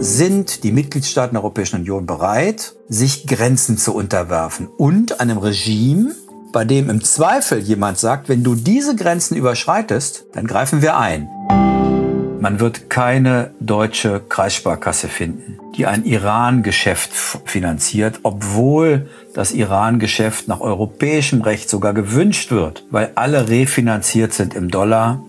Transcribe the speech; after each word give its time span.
Sind 0.00 0.62
die 0.62 0.70
Mitgliedstaaten 0.70 1.34
der 1.34 1.42
Europäischen 1.42 1.80
Union 1.80 2.06
bereit, 2.06 2.76
sich 2.88 3.26
Grenzen 3.26 3.78
zu 3.78 3.94
unterwerfen 3.94 4.68
und 4.76 5.20
einem 5.20 5.38
Regime, 5.38 6.14
bei 6.52 6.64
dem 6.64 6.88
im 6.88 7.02
Zweifel 7.02 7.58
jemand 7.58 7.98
sagt, 7.98 8.28
wenn 8.28 8.44
du 8.44 8.54
diese 8.54 8.94
Grenzen 8.94 9.36
überschreitest, 9.36 10.26
dann 10.32 10.46
greifen 10.46 10.82
wir 10.82 10.96
ein. 10.96 11.28
Man 12.40 12.60
wird 12.60 12.88
keine 12.88 13.50
deutsche 13.58 14.22
Kreissparkasse 14.28 15.08
finden, 15.08 15.58
die 15.76 15.86
ein 15.86 16.04
Iran-Geschäft 16.04 17.10
finanziert, 17.44 18.20
obwohl 18.22 19.08
das 19.34 19.50
Iran-Geschäft 19.50 20.46
nach 20.46 20.60
europäischem 20.60 21.42
Recht 21.42 21.68
sogar 21.68 21.92
gewünscht 21.92 22.52
wird, 22.52 22.84
weil 22.92 23.10
alle 23.16 23.48
refinanziert 23.48 24.32
sind 24.32 24.54
im 24.54 24.70
Dollar 24.70 25.20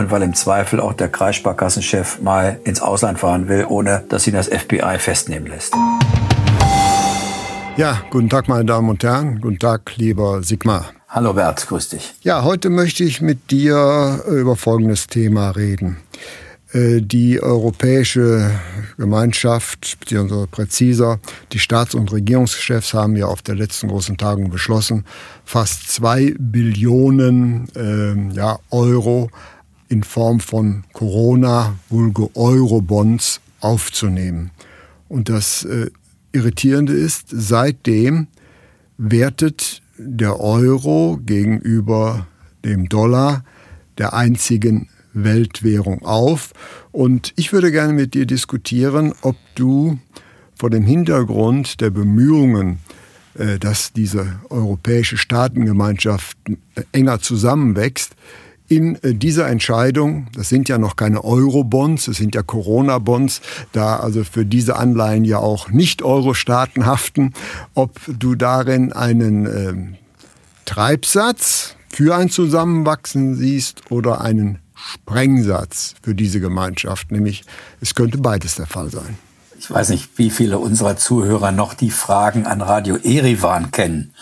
und 0.00 0.10
weil 0.10 0.22
im 0.22 0.34
Zweifel 0.34 0.80
auch 0.80 0.94
der 0.94 1.08
Kreissparkassenchef 1.08 2.20
mal 2.20 2.58
ins 2.64 2.80
Ausland 2.80 3.18
fahren 3.18 3.48
will, 3.48 3.66
ohne 3.68 4.02
dass 4.08 4.26
ihn 4.26 4.32
das 4.32 4.48
FBI 4.48 4.98
festnehmen 4.98 5.46
lässt. 5.46 5.74
Ja, 7.76 8.00
guten 8.10 8.30
Tag, 8.30 8.48
meine 8.48 8.64
Damen 8.64 8.88
und 8.88 9.04
Herren. 9.04 9.40
Guten 9.40 9.58
Tag, 9.58 9.96
lieber 9.96 10.42
Sigmar. 10.42 10.86
Hallo 11.08 11.34
Bert, 11.34 11.66
grüß 11.66 11.90
dich. 11.90 12.14
Ja, 12.22 12.44
heute 12.44 12.70
möchte 12.70 13.04
ich 13.04 13.20
mit 13.20 13.50
dir 13.50 14.22
über 14.26 14.56
folgendes 14.56 15.06
Thema 15.06 15.50
reden. 15.50 15.98
Äh, 16.72 17.02
die 17.02 17.42
europäische 17.42 18.52
Gemeinschaft, 18.96 19.98
beziehungsweise 20.00 20.46
präziser, 20.46 21.18
die 21.52 21.58
Staats- 21.58 21.94
und 21.94 22.10
Regierungschefs 22.12 22.94
haben 22.94 23.16
ja 23.16 23.26
auf 23.26 23.42
der 23.42 23.56
letzten 23.56 23.88
großen 23.88 24.16
Tagung 24.16 24.50
beschlossen, 24.50 25.04
fast 25.44 25.90
zwei 25.90 26.34
Billionen 26.38 27.68
äh, 27.74 28.34
ja, 28.34 28.58
Euro 28.70 29.30
in 29.90 30.04
Form 30.04 30.40
von 30.40 30.84
Corona, 30.94 31.76
vulgo 31.90 32.30
Euro-Bonds 32.34 33.40
aufzunehmen. 33.60 34.52
Und 35.08 35.28
das 35.28 35.64
äh, 35.64 35.90
Irritierende 36.32 36.92
ist, 36.92 37.26
seitdem 37.30 38.28
wertet 38.96 39.82
der 39.98 40.40
Euro 40.40 41.18
gegenüber 41.26 42.26
dem 42.64 42.88
Dollar 42.88 43.44
der 43.98 44.14
einzigen 44.14 44.88
Weltwährung 45.12 46.02
auf. 46.02 46.52
Und 46.92 47.32
ich 47.36 47.52
würde 47.52 47.72
gerne 47.72 47.92
mit 47.92 48.14
dir 48.14 48.26
diskutieren, 48.26 49.12
ob 49.22 49.36
du 49.56 49.98
vor 50.54 50.70
dem 50.70 50.84
Hintergrund 50.84 51.80
der 51.80 51.90
Bemühungen, 51.90 52.78
äh, 53.34 53.58
dass 53.58 53.92
diese 53.92 54.38
europäische 54.50 55.16
Staatengemeinschaft 55.16 56.38
äh, 56.46 56.82
enger 56.92 57.18
zusammenwächst, 57.18 58.14
in 58.70 58.94
äh, 59.02 59.14
dieser 59.14 59.48
Entscheidung, 59.48 60.28
das 60.32 60.48
sind 60.48 60.68
ja 60.68 60.78
noch 60.78 60.94
keine 60.94 61.24
Euro-Bonds, 61.24 62.06
es 62.06 62.18
sind 62.18 62.36
ja 62.36 62.42
Corona-Bonds, 62.42 63.42
da 63.72 63.96
also 63.96 64.22
für 64.22 64.46
diese 64.46 64.76
Anleihen 64.76 65.24
ja 65.24 65.38
auch 65.38 65.70
Nicht-Euro-Staaten 65.70 66.86
haften, 66.86 67.34
ob 67.74 67.98
du 68.06 68.36
darin 68.36 68.92
einen 68.92 69.46
äh, 69.46 69.96
Treibsatz 70.66 71.74
für 71.88 72.14
ein 72.14 72.30
Zusammenwachsen 72.30 73.34
siehst 73.34 73.90
oder 73.90 74.20
einen 74.20 74.60
Sprengsatz 74.76 75.96
für 76.00 76.14
diese 76.14 76.40
Gemeinschaft, 76.40 77.10
nämlich 77.10 77.42
es 77.80 77.96
könnte 77.96 78.18
beides 78.18 78.54
der 78.54 78.66
Fall 78.66 78.88
sein. 78.88 79.18
Ich 79.60 79.70
weiß 79.70 79.90
nicht, 79.90 80.16
wie 80.16 80.30
viele 80.30 80.58
unserer 80.58 80.96
Zuhörer 80.96 81.52
noch 81.52 81.74
die 81.74 81.90
Fragen 81.90 82.46
an 82.46 82.62
Radio 82.62 82.96
Erivan 82.96 83.70
kennen, 83.70 84.14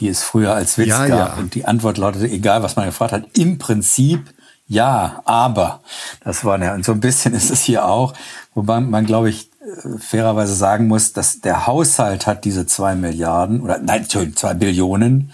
die 0.00 0.08
es 0.08 0.22
früher 0.22 0.54
als 0.54 0.78
Witz 0.78 0.88
ja, 0.88 1.06
gab. 1.06 1.36
Ja. 1.36 1.42
Und 1.42 1.54
die 1.54 1.66
Antwort 1.66 1.98
lautete, 1.98 2.26
egal 2.26 2.62
was 2.62 2.76
man 2.76 2.86
gefragt 2.86 3.12
hat, 3.12 3.24
im 3.34 3.58
Prinzip 3.58 4.32
ja, 4.68 5.20
aber. 5.26 5.80
Das 6.24 6.44
war 6.44 6.60
ja, 6.60 6.74
und 6.74 6.84
so 6.84 6.92
ein 6.92 7.00
bisschen 7.00 7.34
ist 7.34 7.50
es 7.50 7.60
hier 7.60 7.84
auch, 7.84 8.14
wobei 8.54 8.80
man, 8.80 9.04
glaube 9.04 9.28
ich, 9.28 9.50
fairerweise 9.98 10.54
sagen 10.54 10.86
muss, 10.86 11.12
dass 11.12 11.40
der 11.40 11.66
Haushalt 11.66 12.26
hat 12.26 12.46
diese 12.46 12.66
zwei 12.66 12.94
Milliarden 12.94 13.60
oder 13.60 13.78
nein, 13.78 14.02
Entschuldigung, 14.02 14.36
zwei 14.36 14.54
Billionen. 14.54 15.32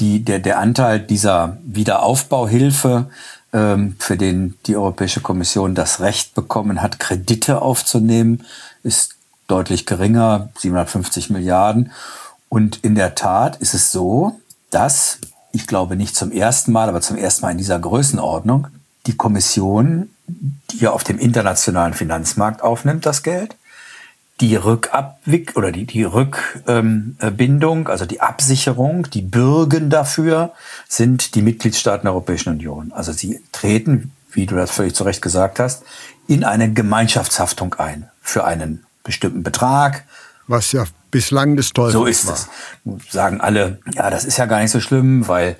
Die, 0.00 0.24
der, 0.24 0.40
der 0.40 0.58
Anteil 0.58 0.98
dieser 0.98 1.58
Wiederaufbauhilfe 1.62 3.10
für 3.54 4.16
den 4.16 4.58
die 4.66 4.76
Europäische 4.76 5.20
Kommission 5.20 5.76
das 5.76 6.00
Recht 6.00 6.34
bekommen 6.34 6.82
hat, 6.82 6.98
Kredite 6.98 7.62
aufzunehmen, 7.62 8.44
ist 8.82 9.14
deutlich 9.46 9.86
geringer, 9.86 10.48
750 10.58 11.30
Milliarden. 11.30 11.92
Und 12.48 12.78
in 12.82 12.96
der 12.96 13.14
Tat 13.14 13.56
ist 13.56 13.74
es 13.74 13.92
so, 13.92 14.40
dass, 14.70 15.18
ich 15.52 15.68
glaube 15.68 15.94
nicht 15.94 16.16
zum 16.16 16.32
ersten 16.32 16.72
Mal, 16.72 16.88
aber 16.88 17.00
zum 17.00 17.16
ersten 17.16 17.42
Mal 17.42 17.52
in 17.52 17.58
dieser 17.58 17.78
Größenordnung, 17.78 18.66
die 19.06 19.16
Kommission, 19.16 20.10
die 20.26 20.78
ja 20.78 20.90
auf 20.90 21.04
dem 21.04 21.20
internationalen 21.20 21.94
Finanzmarkt 21.94 22.60
aufnimmt, 22.60 23.06
das 23.06 23.22
Geld, 23.22 23.54
die 24.40 24.56
Rückabwick 24.56 25.56
oder 25.56 25.70
die, 25.70 25.86
die 25.86 26.02
Rückbindung, 26.02 27.88
also 27.88 28.04
die 28.04 28.20
Absicherung, 28.20 29.08
die 29.10 29.22
Bürgen 29.22 29.90
dafür 29.90 30.52
sind 30.88 31.34
die 31.34 31.42
Mitgliedstaaten 31.42 32.04
der 32.04 32.12
Europäischen 32.12 32.50
Union. 32.50 32.92
Also 32.92 33.12
sie 33.12 33.40
treten, 33.52 34.12
wie 34.32 34.46
du 34.46 34.56
das 34.56 34.72
völlig 34.72 34.94
zu 34.94 35.04
Recht 35.04 35.22
gesagt 35.22 35.60
hast, 35.60 35.84
in 36.26 36.42
eine 36.42 36.72
Gemeinschaftshaftung 36.72 37.74
ein 37.74 38.08
für 38.20 38.44
einen 38.44 38.84
bestimmten 39.04 39.42
Betrag. 39.42 40.04
Was 40.48 40.72
ja 40.72 40.84
bislang 41.10 41.56
des 41.56 41.72
Teufels 41.72 41.92
So 41.92 42.06
ist 42.06 42.26
war. 42.26 42.34
es. 42.34 43.12
Sagen 43.12 43.40
alle, 43.40 43.78
ja, 43.92 44.10
das 44.10 44.24
ist 44.24 44.36
ja 44.36 44.46
gar 44.46 44.60
nicht 44.60 44.72
so 44.72 44.80
schlimm, 44.80 45.28
weil 45.28 45.56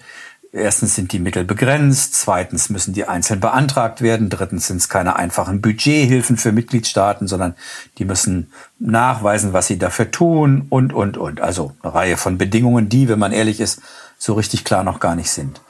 Erstens 0.57 0.95
sind 0.95 1.11
die 1.11 1.19
Mittel 1.19 1.45
begrenzt, 1.45 2.15
zweitens 2.15 2.71
müssen 2.71 2.95
die 2.95 3.09
einzeln 3.09 3.41
beantragt 3.41 4.03
werden, 4.03 4.31
drittens 4.31 4.69
sind 4.69 4.77
es 4.77 4.89
keine 4.89 5.17
einfachen 5.17 5.61
Budgethilfen 5.61 6.37
für 6.37 6.53
Mitgliedstaaten, 6.53 7.27
sondern 7.27 7.57
die 7.99 8.05
müssen 8.05 8.53
nachweisen, 8.79 9.53
was 9.53 9.67
sie 9.67 9.81
dafür 9.81 10.13
tun 10.13 10.67
und, 10.71 10.93
und, 10.93 11.17
und. 11.17 11.41
Also 11.41 11.73
eine 11.83 11.93
Reihe 11.93 12.17
von 12.17 12.39
Bedingungen, 12.39 12.89
die, 12.89 13.09
wenn 13.09 13.19
man 13.19 13.33
ehrlich 13.33 13.59
ist, 13.59 13.81
so 14.17 14.35
richtig 14.35 14.65
klar 14.65 14.85
noch 14.85 15.01
gar 15.01 15.17
nicht 15.17 15.33
sind. 15.33 15.61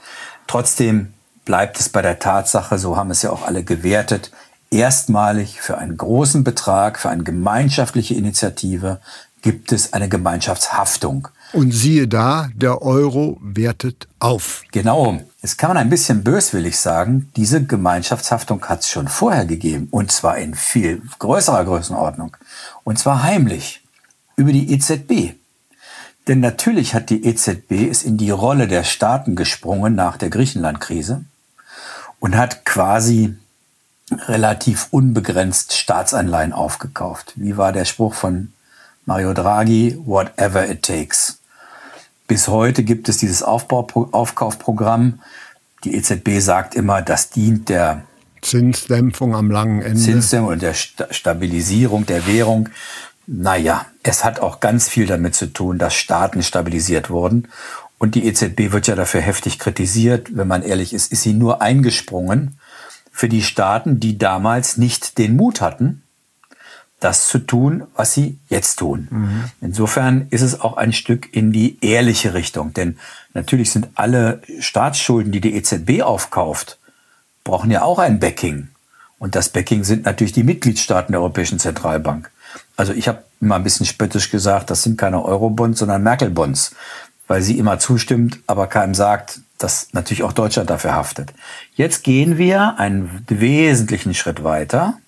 Trotzdem 0.46 1.14
bleibt 1.46 1.80
es 1.80 1.88
bei 1.88 2.02
der 2.02 2.18
Tatsache, 2.18 2.76
so 2.76 2.98
haben 2.98 3.10
es 3.10 3.22
ja 3.22 3.30
auch 3.30 3.46
alle 3.46 3.64
gewertet, 3.64 4.32
erstmalig 4.70 5.62
für 5.62 5.78
einen 5.78 5.96
großen 5.96 6.44
Betrag, 6.44 6.98
für 6.98 7.08
eine 7.08 7.22
gemeinschaftliche 7.22 8.16
Initiative 8.16 9.00
gibt 9.40 9.72
es 9.72 9.94
eine 9.94 10.10
Gemeinschaftshaftung. 10.10 11.28
Und 11.54 11.70
siehe 11.70 12.09
da, 12.09 12.48
der 12.53 12.82
Euro 12.82 13.38
wertet 13.41 14.09
auf. 14.19 14.65
Genau. 14.72 15.20
Jetzt 15.41 15.56
kann 15.56 15.69
man 15.70 15.76
ein 15.76 15.88
bisschen 15.88 16.25
böswillig 16.25 16.76
sagen, 16.76 17.31
diese 17.37 17.65
Gemeinschaftshaftung 17.65 18.65
hat 18.65 18.81
es 18.81 18.88
schon 18.88 19.06
vorher 19.06 19.44
gegeben. 19.44 19.87
Und 19.93 20.10
zwar 20.10 20.37
in 20.38 20.56
viel 20.56 21.00
größerer 21.20 21.64
Größenordnung. 21.64 22.37
Und 22.82 22.98
zwar 22.98 23.22
heimlich. 23.22 23.82
Über 24.34 24.50
die 24.50 24.72
EZB. 24.72 25.37
Denn 26.26 26.41
natürlich 26.41 26.93
hat 26.93 27.09
die 27.09 27.25
EZB 27.25 27.88
es 27.88 28.03
in 28.03 28.16
die 28.16 28.31
Rolle 28.31 28.66
der 28.66 28.82
Staaten 28.82 29.37
gesprungen 29.37 29.94
nach 29.94 30.16
der 30.16 30.31
Griechenland-Krise 30.31 31.25
und 32.19 32.37
hat 32.37 32.64
quasi 32.64 33.37
relativ 34.26 34.88
unbegrenzt 34.91 35.72
Staatsanleihen 35.75 36.53
aufgekauft. 36.53 37.32
Wie 37.37 37.56
war 37.56 37.70
der 37.70 37.84
Spruch 37.84 38.14
von 38.14 38.53
Mario 39.06 39.34
Draghi? 39.34 39.97
Whatever 40.04 40.69
it 40.69 40.82
takes. 40.82 41.38
Bis 42.26 42.48
heute 42.48 42.84
gibt 42.84 43.08
es 43.08 43.18
dieses 43.18 43.42
Aufbau 43.42 43.86
Aufkaufprogramm. 44.12 45.20
Die 45.84 45.94
EZB 45.94 46.40
sagt 46.40 46.75
immer, 46.75 47.02
das 47.02 47.31
dient 47.31 47.69
der 47.69 48.04
Zinsdämpfung 48.40 49.34
am 49.34 49.50
langen 49.50 49.82
Ende. 49.82 50.00
Zinsdämpfung 50.00 50.52
und 50.52 50.62
der 50.62 50.75
Stabilisierung 50.75 52.06
der 52.06 52.26
Währung. 52.26 52.69
Naja, 53.26 53.87
es 54.02 54.25
hat 54.25 54.40
auch 54.40 54.60
ganz 54.60 54.88
viel 54.88 55.06
damit 55.06 55.34
zu 55.34 55.52
tun, 55.52 55.78
dass 55.78 55.94
Staaten 55.94 56.43
stabilisiert 56.43 57.10
wurden. 57.10 57.49
Und 57.99 58.14
die 58.14 58.26
EZB 58.26 58.72
wird 58.72 58.87
ja 58.87 58.94
dafür 58.94 59.20
heftig 59.20 59.58
kritisiert. 59.58 60.37
Wenn 60.37 60.49
man 60.49 60.62
ehrlich 60.62 60.93
ist, 60.93 61.12
ist 61.12 61.22
sie 61.22 61.32
nur 61.32 61.62
eingesprungen 61.62 62.58
für 63.10 63.28
die 63.28 63.43
Staaten, 63.43 64.00
die 64.00 64.19
damals 64.19 64.76
nicht 64.76 65.19
den 65.19 65.37
Mut 65.37 65.60
hatten, 65.60 66.02
das 67.04 67.28
zu 67.28 67.38
tun, 67.38 67.84
was 67.94 68.14
sie 68.14 68.38
jetzt 68.48 68.76
tun. 68.76 69.08
Mhm. 69.10 69.44
Insofern 69.60 70.26
ist 70.30 70.40
es 70.40 70.60
auch 70.60 70.76
ein 70.78 70.94
Stück 70.94 71.34
in 71.34 71.52
die 71.52 71.76
ehrliche 71.84 72.32
Richtung. 72.32 72.72
Denn 72.72 72.96
natürlich 73.34 73.70
sind 73.70 73.88
alle 73.94 74.40
Staatsschulden, 74.58 75.30
die 75.30 75.42
die 75.42 75.54
EZB 75.54 76.02
aufkauft, 76.02 76.78
brauchen 77.44 77.70
ja 77.70 77.82
auch 77.82 77.98
ein 77.98 78.20
Backing. 78.20 78.68
Und 79.18 79.34
das 79.34 79.50
Backing 79.50 79.84
sind 79.84 80.06
natürlich 80.06 80.32
die 80.32 80.44
Mitgliedstaaten 80.44 81.12
der 81.12 81.20
Europäischen 81.20 81.58
Zentralbank. 81.58 82.30
Also 82.76 82.94
ich 82.94 83.06
habe 83.06 83.22
immer 83.40 83.56
ein 83.56 83.64
bisschen 83.64 83.86
spöttisch 83.86 84.30
gesagt, 84.30 84.70
das 84.70 84.82
sind 84.82 84.96
keine 84.96 85.22
Eurobonds, 85.22 85.78
sondern 85.80 86.02
Merkel-Bonds. 86.02 86.74
weil 87.26 87.40
sie 87.40 87.58
immer 87.58 87.78
zustimmt, 87.78 88.40
aber 88.46 88.66
keinem 88.66 88.94
sagt, 88.94 89.40
dass 89.56 89.88
natürlich 89.92 90.22
auch 90.22 90.34
Deutschland 90.34 90.68
dafür 90.68 90.94
haftet. 90.94 91.32
Jetzt 91.74 92.04
gehen 92.04 92.36
wir 92.36 92.78
einen 92.78 93.24
wesentlichen 93.28 94.12
Schritt 94.12 94.44
weiter 94.44 94.98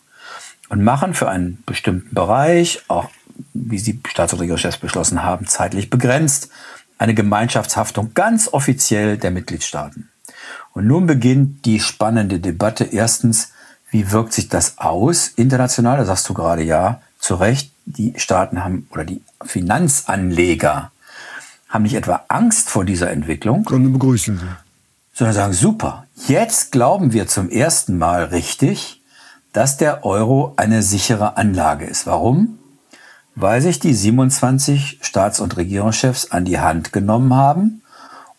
und 0.68 0.82
machen 0.82 1.14
für 1.14 1.28
einen 1.28 1.62
bestimmten 1.66 2.14
Bereich, 2.14 2.82
auch 2.88 3.10
wie 3.54 3.80
die 3.80 4.00
Staats- 4.08 4.32
und 4.32 4.40
Regierungschefs 4.40 4.78
beschlossen 4.78 5.22
haben, 5.22 5.46
zeitlich 5.46 5.90
begrenzt, 5.90 6.50
eine 6.98 7.14
Gemeinschaftshaftung 7.14 8.12
ganz 8.14 8.48
offiziell 8.48 9.18
der 9.18 9.30
Mitgliedstaaten. 9.30 10.08
Und 10.72 10.86
nun 10.86 11.06
beginnt 11.06 11.64
die 11.64 11.80
spannende 11.80 12.38
Debatte. 12.38 12.84
Erstens, 12.84 13.52
wie 13.90 14.10
wirkt 14.12 14.32
sich 14.32 14.48
das 14.48 14.78
aus 14.78 15.28
international? 15.28 15.98
Da 15.98 16.04
sagst 16.04 16.28
du 16.28 16.34
gerade 16.34 16.62
ja, 16.62 17.00
zu 17.18 17.34
Recht. 17.36 17.72
Die 17.86 18.14
Staaten 18.16 18.64
haben 18.64 18.88
oder 18.90 19.04
die 19.04 19.22
Finanzanleger 19.44 20.90
haben 21.68 21.82
nicht 21.82 21.94
etwa 21.94 22.24
Angst 22.28 22.68
vor 22.68 22.84
dieser 22.84 23.10
Entwicklung, 23.10 23.64
sondern 23.68 23.92
begrüßen 23.92 24.38
sie. 24.38 24.46
Sondern 25.14 25.34
sagen, 25.34 25.52
super, 25.52 26.06
jetzt 26.26 26.72
glauben 26.72 27.12
wir 27.12 27.26
zum 27.26 27.48
ersten 27.48 27.96
Mal 27.96 28.24
richtig, 28.24 28.95
dass 29.56 29.78
der 29.78 30.04
Euro 30.04 30.52
eine 30.56 30.82
sichere 30.82 31.38
Anlage 31.38 31.86
ist. 31.86 32.06
Warum? 32.06 32.58
Weil 33.34 33.62
sich 33.62 33.80
die 33.80 33.94
27 33.94 34.98
Staats- 35.00 35.40
und 35.40 35.56
Regierungschefs 35.56 36.30
an 36.30 36.44
die 36.44 36.60
Hand 36.60 36.92
genommen 36.92 37.32
haben 37.32 37.80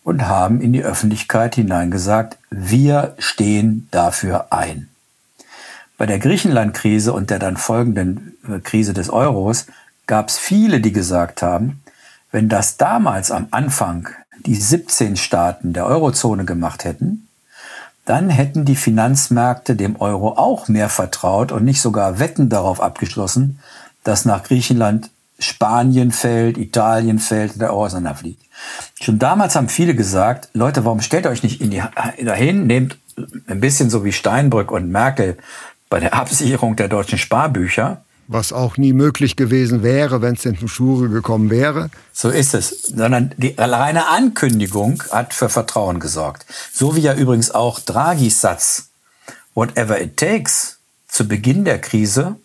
und 0.04 0.28
haben 0.28 0.62
in 0.62 0.74
die 0.74 0.84
Öffentlichkeit 0.84 1.56
hineingesagt, 1.56 2.38
wir 2.52 3.16
stehen 3.18 3.88
dafür 3.90 4.54
ein. 4.54 4.90
Bei 5.98 6.06
der 6.06 6.20
Griechenland-Krise 6.20 7.12
und 7.14 7.32
der 7.32 7.40
dann 7.40 7.58
folgenden 7.58 8.38
äh, 8.48 8.60
Krise 8.60 8.94
des 8.94 9.10
Euros 9.10 9.66
gab 10.06 10.30
es 10.30 10.38
viele, 10.38 10.82
die 10.82 10.94
gesagt 10.94 11.42
haben, 11.42 11.82
wenn 12.32 12.48
das 12.48 12.78
damals 12.78 13.32
am 13.32 13.48
Anfang 13.50 14.10
die 14.46 14.54
17 14.54 15.16
Staaten 15.16 15.74
der 15.74 15.88
Eurozone 15.88 16.46
gemacht 16.46 16.86
hätten, 16.86 17.27
dann 18.08 18.30
hätten 18.30 18.64
die 18.64 18.78
Finanzmärkte 18.78 19.76
dem 19.76 19.98
Euro 19.98 20.30
auch 20.30 20.70
mehr 20.70 20.88
vertraut 20.88 21.52
und 21.52 21.66
nicht 21.66 21.82
sogar 21.82 22.20
Wetten 22.20 22.48
darauf 22.50 22.82
abgeschlossen, 22.82 23.60
dass 24.04 24.24
nach 24.24 24.44
Griechenland 24.44 25.10
Spanien 25.40 26.12
fällt, 26.12 26.58
Italien 26.58 27.20
fällt, 27.20 27.60
der 27.60 27.70
Euro 27.70 27.86
auseinanderfliegt. 27.86 28.42
Schon 29.00 29.20
damals 29.20 29.56
haben 29.56 29.68
viele 29.68 29.94
gesagt, 29.94 30.50
Leute, 30.54 30.86
warum 30.86 31.02
stellt 31.02 31.28
euch 31.28 31.44
nicht 31.44 31.62
in 31.62 31.70
die, 31.70 31.84
dahin, 32.24 32.66
nehmt 32.66 32.98
ein 33.48 33.60
bisschen 33.60 33.90
so 33.90 34.06
wie 34.06 34.14
Steinbrück 34.14 34.72
und 34.72 34.90
Merkel 34.90 35.38
bei 35.90 36.00
der 36.00 36.14
Absicherung 36.16 36.78
der 36.78 36.88
deutschen 36.88 37.18
Sparbücher. 37.18 38.04
Was 38.28 38.52
auch 38.52 38.78
nie 38.78 38.94
möglich 38.94 39.36
gewesen 39.36 39.84
wäre, 39.84 40.22
wenn 40.22 40.36
es 40.36 40.42
denn 40.42 40.58
zum 40.58 40.68
Schule 40.68 41.10
gekommen 41.10 41.50
wäre. 41.50 41.90
So 42.12 42.30
ist 42.30 42.54
es. 42.54 42.84
Sondern 42.84 43.34
die 43.38 43.56
reine 43.58 44.08
Ankündigung 44.08 45.02
hat 45.12 45.34
für 45.34 45.50
Vertrauen 45.50 46.00
gesorgt. 46.00 46.46
So 46.74 46.96
wie 46.96 47.02
ja 47.02 47.14
übrigens 47.14 47.52
auch 47.52 47.80
Draghis 47.80 48.42
Satz, 48.42 48.90
whatever 49.56 50.02
it 50.02 50.18
takes, 50.18 50.78
zu 51.08 51.28
Beginn 51.28 51.64
der 51.64 51.80
Krise 51.80 52.36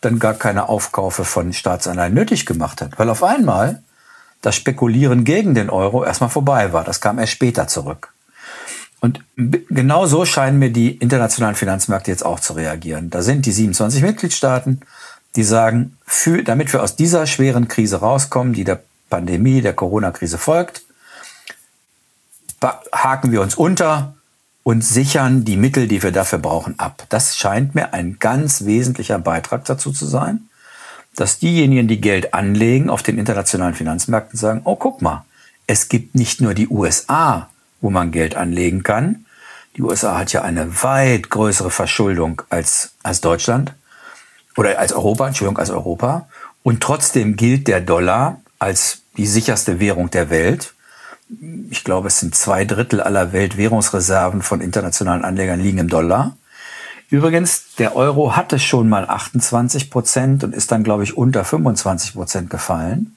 dann 0.00 0.18
gar 0.18 0.34
keine 0.34 0.68
Aufkaufe 0.68 1.24
von 1.24 1.52
Staatsanleihen 1.52 2.14
nötig 2.14 2.46
gemacht 2.46 2.80
hat. 2.80 2.98
Weil 2.98 3.10
auf 3.10 3.24
einmal 3.24 3.82
das 4.42 4.54
Spekulieren 4.54 5.24
gegen 5.24 5.54
den 5.54 5.70
Euro 5.70 6.04
erstmal 6.04 6.30
vorbei 6.30 6.72
war. 6.72 6.84
Das 6.84 7.00
kam 7.00 7.18
erst 7.18 7.32
später 7.32 7.66
zurück. 7.66 8.12
Und 9.00 9.20
genau 9.36 10.06
so 10.06 10.24
scheinen 10.24 10.58
mir 10.58 10.70
die 10.70 10.96
internationalen 10.96 11.56
Finanzmärkte 11.56 12.10
jetzt 12.10 12.24
auch 12.24 12.40
zu 12.40 12.54
reagieren. 12.54 13.10
Da 13.10 13.22
sind 13.22 13.46
die 13.46 13.52
27 13.52 14.02
Mitgliedstaaten, 14.02 14.80
die 15.36 15.44
sagen, 15.44 15.96
für, 16.06 16.42
damit 16.42 16.72
wir 16.72 16.82
aus 16.82 16.96
dieser 16.96 17.26
schweren 17.26 17.68
Krise 17.68 17.96
rauskommen, 17.96 18.54
die 18.54 18.64
der 18.64 18.82
Pandemie, 19.10 19.60
der 19.60 19.74
Corona-Krise 19.74 20.38
folgt, 20.38 20.82
haken 22.92 23.30
wir 23.30 23.42
uns 23.42 23.54
unter 23.54 24.14
und 24.62 24.82
sichern 24.82 25.44
die 25.44 25.56
Mittel, 25.56 25.86
die 25.86 26.02
wir 26.02 26.10
dafür 26.10 26.38
brauchen, 26.38 26.78
ab. 26.78 27.04
Das 27.10 27.36
scheint 27.36 27.74
mir 27.74 27.92
ein 27.92 28.18
ganz 28.18 28.64
wesentlicher 28.64 29.18
Beitrag 29.18 29.64
dazu 29.66 29.92
zu 29.92 30.06
sein, 30.06 30.48
dass 31.14 31.38
diejenigen, 31.38 31.86
die 31.86 32.00
Geld 32.00 32.34
anlegen 32.34 32.90
auf 32.90 33.02
den 33.02 33.18
internationalen 33.18 33.74
Finanzmärkten, 33.74 34.38
sagen, 34.38 34.62
oh, 34.64 34.74
guck 34.74 35.02
mal, 35.02 35.24
es 35.66 35.88
gibt 35.88 36.14
nicht 36.14 36.40
nur 36.40 36.54
die 36.54 36.68
USA, 36.68 37.48
wo 37.80 37.90
man 37.90 38.10
Geld 38.10 38.36
anlegen 38.36 38.82
kann. 38.82 39.26
Die 39.76 39.82
USA 39.82 40.18
hat 40.18 40.32
ja 40.32 40.42
eine 40.42 40.82
weit 40.82 41.30
größere 41.30 41.70
Verschuldung 41.70 42.42
als, 42.48 42.92
als 43.02 43.20
Deutschland 43.20 43.74
oder 44.56 44.78
als 44.78 44.92
Europa, 44.92 45.26
Entschuldigung, 45.26 45.58
als 45.58 45.70
Europa. 45.70 46.28
Und 46.62 46.82
trotzdem 46.82 47.36
gilt 47.36 47.68
der 47.68 47.80
Dollar 47.80 48.40
als 48.58 49.02
die 49.16 49.26
sicherste 49.26 49.80
Währung 49.80 50.10
der 50.10 50.30
Welt. 50.30 50.74
Ich 51.70 51.84
glaube, 51.84 52.08
es 52.08 52.20
sind 52.20 52.34
zwei 52.34 52.64
Drittel 52.64 53.00
aller 53.00 53.32
Weltwährungsreserven 53.32 54.42
von 54.42 54.60
internationalen 54.60 55.24
Anlegern 55.24 55.60
liegen 55.60 55.78
im 55.78 55.88
Dollar. 55.88 56.36
Übrigens, 57.08 57.74
der 57.78 57.94
Euro 57.94 58.34
hatte 58.34 58.58
schon 58.58 58.88
mal 58.88 59.08
28 59.08 59.90
Prozent 59.90 60.42
und 60.42 60.54
ist 60.54 60.72
dann, 60.72 60.82
glaube 60.82 61.04
ich, 61.04 61.16
unter 61.16 61.44
25 61.44 62.14
Prozent 62.14 62.50
gefallen. 62.50 63.16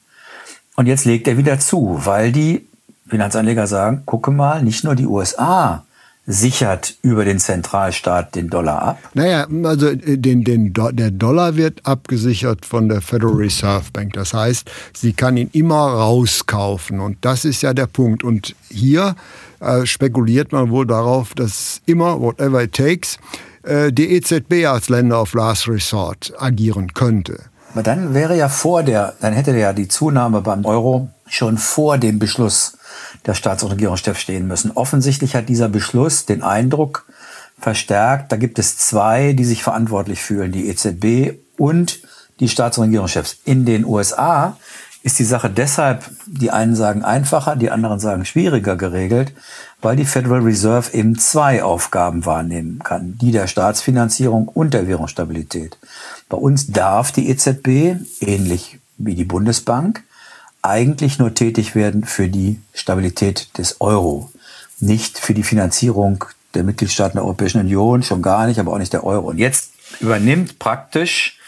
Und 0.76 0.86
jetzt 0.86 1.04
legt 1.04 1.26
er 1.26 1.36
wieder 1.36 1.58
zu, 1.58 2.00
weil 2.04 2.30
die 2.30 2.66
Finanzanleger 3.08 3.66
sagen, 3.66 4.04
gucke 4.06 4.30
mal, 4.30 4.62
nicht 4.62 4.84
nur 4.84 4.94
die 4.94 5.06
USA 5.06 5.84
sichert 6.26 6.96
über 7.02 7.24
den 7.24 7.38
Zentralstaat 7.38 8.34
den 8.34 8.50
Dollar 8.50 8.82
ab? 8.82 8.98
Naja, 9.14 9.46
also 9.64 9.88
äh, 9.88 10.18
den, 10.18 10.44
den, 10.44 10.72
der 10.72 11.10
Dollar 11.10 11.56
wird 11.56 11.84
abgesichert 11.84 12.66
von 12.66 12.88
der 12.88 13.00
Federal 13.00 13.34
Reserve 13.34 13.86
Bank. 13.92 14.12
Das 14.12 14.34
heißt, 14.34 14.70
sie 14.94 15.12
kann 15.12 15.36
ihn 15.36 15.50
immer 15.52 15.86
rauskaufen. 15.86 17.00
Und 17.00 17.18
das 17.22 17.44
ist 17.44 17.62
ja 17.62 17.74
der 17.74 17.86
Punkt. 17.86 18.22
Und 18.22 18.54
hier 18.70 19.16
äh, 19.60 19.86
spekuliert 19.86 20.52
man 20.52 20.70
wohl 20.70 20.86
darauf, 20.86 21.34
dass 21.34 21.80
immer, 21.86 22.20
whatever 22.20 22.62
it 22.62 22.72
takes, 22.72 23.18
äh, 23.62 23.92
die 23.92 24.12
EZB 24.14 24.66
als 24.66 24.88
Länder 24.88 25.20
of 25.20 25.34
Last 25.34 25.68
Resort 25.68 26.32
agieren 26.38 26.94
könnte. 26.94 27.38
Aber 27.72 27.82
dann 27.82 28.14
wäre 28.14 28.36
ja 28.36 28.48
vor 28.48 28.82
der, 28.82 29.14
dann 29.20 29.32
hätte 29.32 29.56
ja 29.56 29.72
die 29.72 29.86
Zunahme 29.86 30.40
beim 30.40 30.64
Euro 30.64 31.08
schon 31.30 31.58
vor 31.58 31.98
dem 31.98 32.18
Beschluss 32.18 32.78
der 33.26 33.34
Staats- 33.34 33.62
und 33.62 33.72
Regierungschefs 33.72 34.20
stehen 34.20 34.46
müssen. 34.46 34.72
Offensichtlich 34.72 35.34
hat 35.34 35.48
dieser 35.48 35.68
Beschluss 35.68 36.26
den 36.26 36.42
Eindruck 36.42 37.06
verstärkt, 37.58 38.32
da 38.32 38.36
gibt 38.36 38.58
es 38.58 38.76
zwei, 38.78 39.32
die 39.32 39.44
sich 39.44 39.62
verantwortlich 39.62 40.22
fühlen, 40.22 40.52
die 40.52 40.68
EZB 40.68 41.38
und 41.58 42.00
die 42.40 42.48
Staats- 42.48 42.78
und 42.78 42.84
Regierungschefs. 42.84 43.36
In 43.44 43.66
den 43.66 43.84
USA 43.84 44.56
ist 45.02 45.18
die 45.18 45.24
Sache 45.24 45.48
deshalb, 45.48 46.04
die 46.26 46.50
einen 46.50 46.74
sagen 46.74 47.04
einfacher, 47.04 47.56
die 47.56 47.70
anderen 47.70 48.00
sagen 48.00 48.24
schwieriger 48.24 48.76
geregelt, 48.76 49.32
weil 49.80 49.96
die 49.96 50.04
Federal 50.04 50.40
Reserve 50.40 50.92
eben 50.92 51.18
zwei 51.18 51.62
Aufgaben 51.62 52.26
wahrnehmen 52.26 52.80
kann, 52.80 53.16
die 53.18 53.32
der 53.32 53.46
Staatsfinanzierung 53.46 54.48
und 54.48 54.74
der 54.74 54.86
Währungsstabilität. 54.86 55.78
Bei 56.28 56.36
uns 56.36 56.66
darf 56.66 57.12
die 57.12 57.30
EZB, 57.30 57.96
ähnlich 58.20 58.78
wie 58.98 59.14
die 59.14 59.24
Bundesbank, 59.24 60.02
eigentlich 60.62 61.18
nur 61.18 61.34
tätig 61.34 61.74
werden 61.74 62.04
für 62.04 62.28
die 62.28 62.60
Stabilität 62.74 63.56
des 63.58 63.80
Euro, 63.80 64.30
nicht 64.78 65.18
für 65.18 65.34
die 65.34 65.42
Finanzierung 65.42 66.24
der 66.54 66.64
Mitgliedstaaten 66.64 67.16
der 67.16 67.24
Europäischen 67.24 67.60
Union, 67.60 68.02
schon 68.02 68.22
gar 68.22 68.46
nicht, 68.46 68.58
aber 68.58 68.72
auch 68.72 68.78
nicht 68.78 68.92
der 68.92 69.04
Euro. 69.04 69.28
Und 69.28 69.38
jetzt 69.38 69.72
übernimmt 70.00 70.58
praktisch 70.58 71.38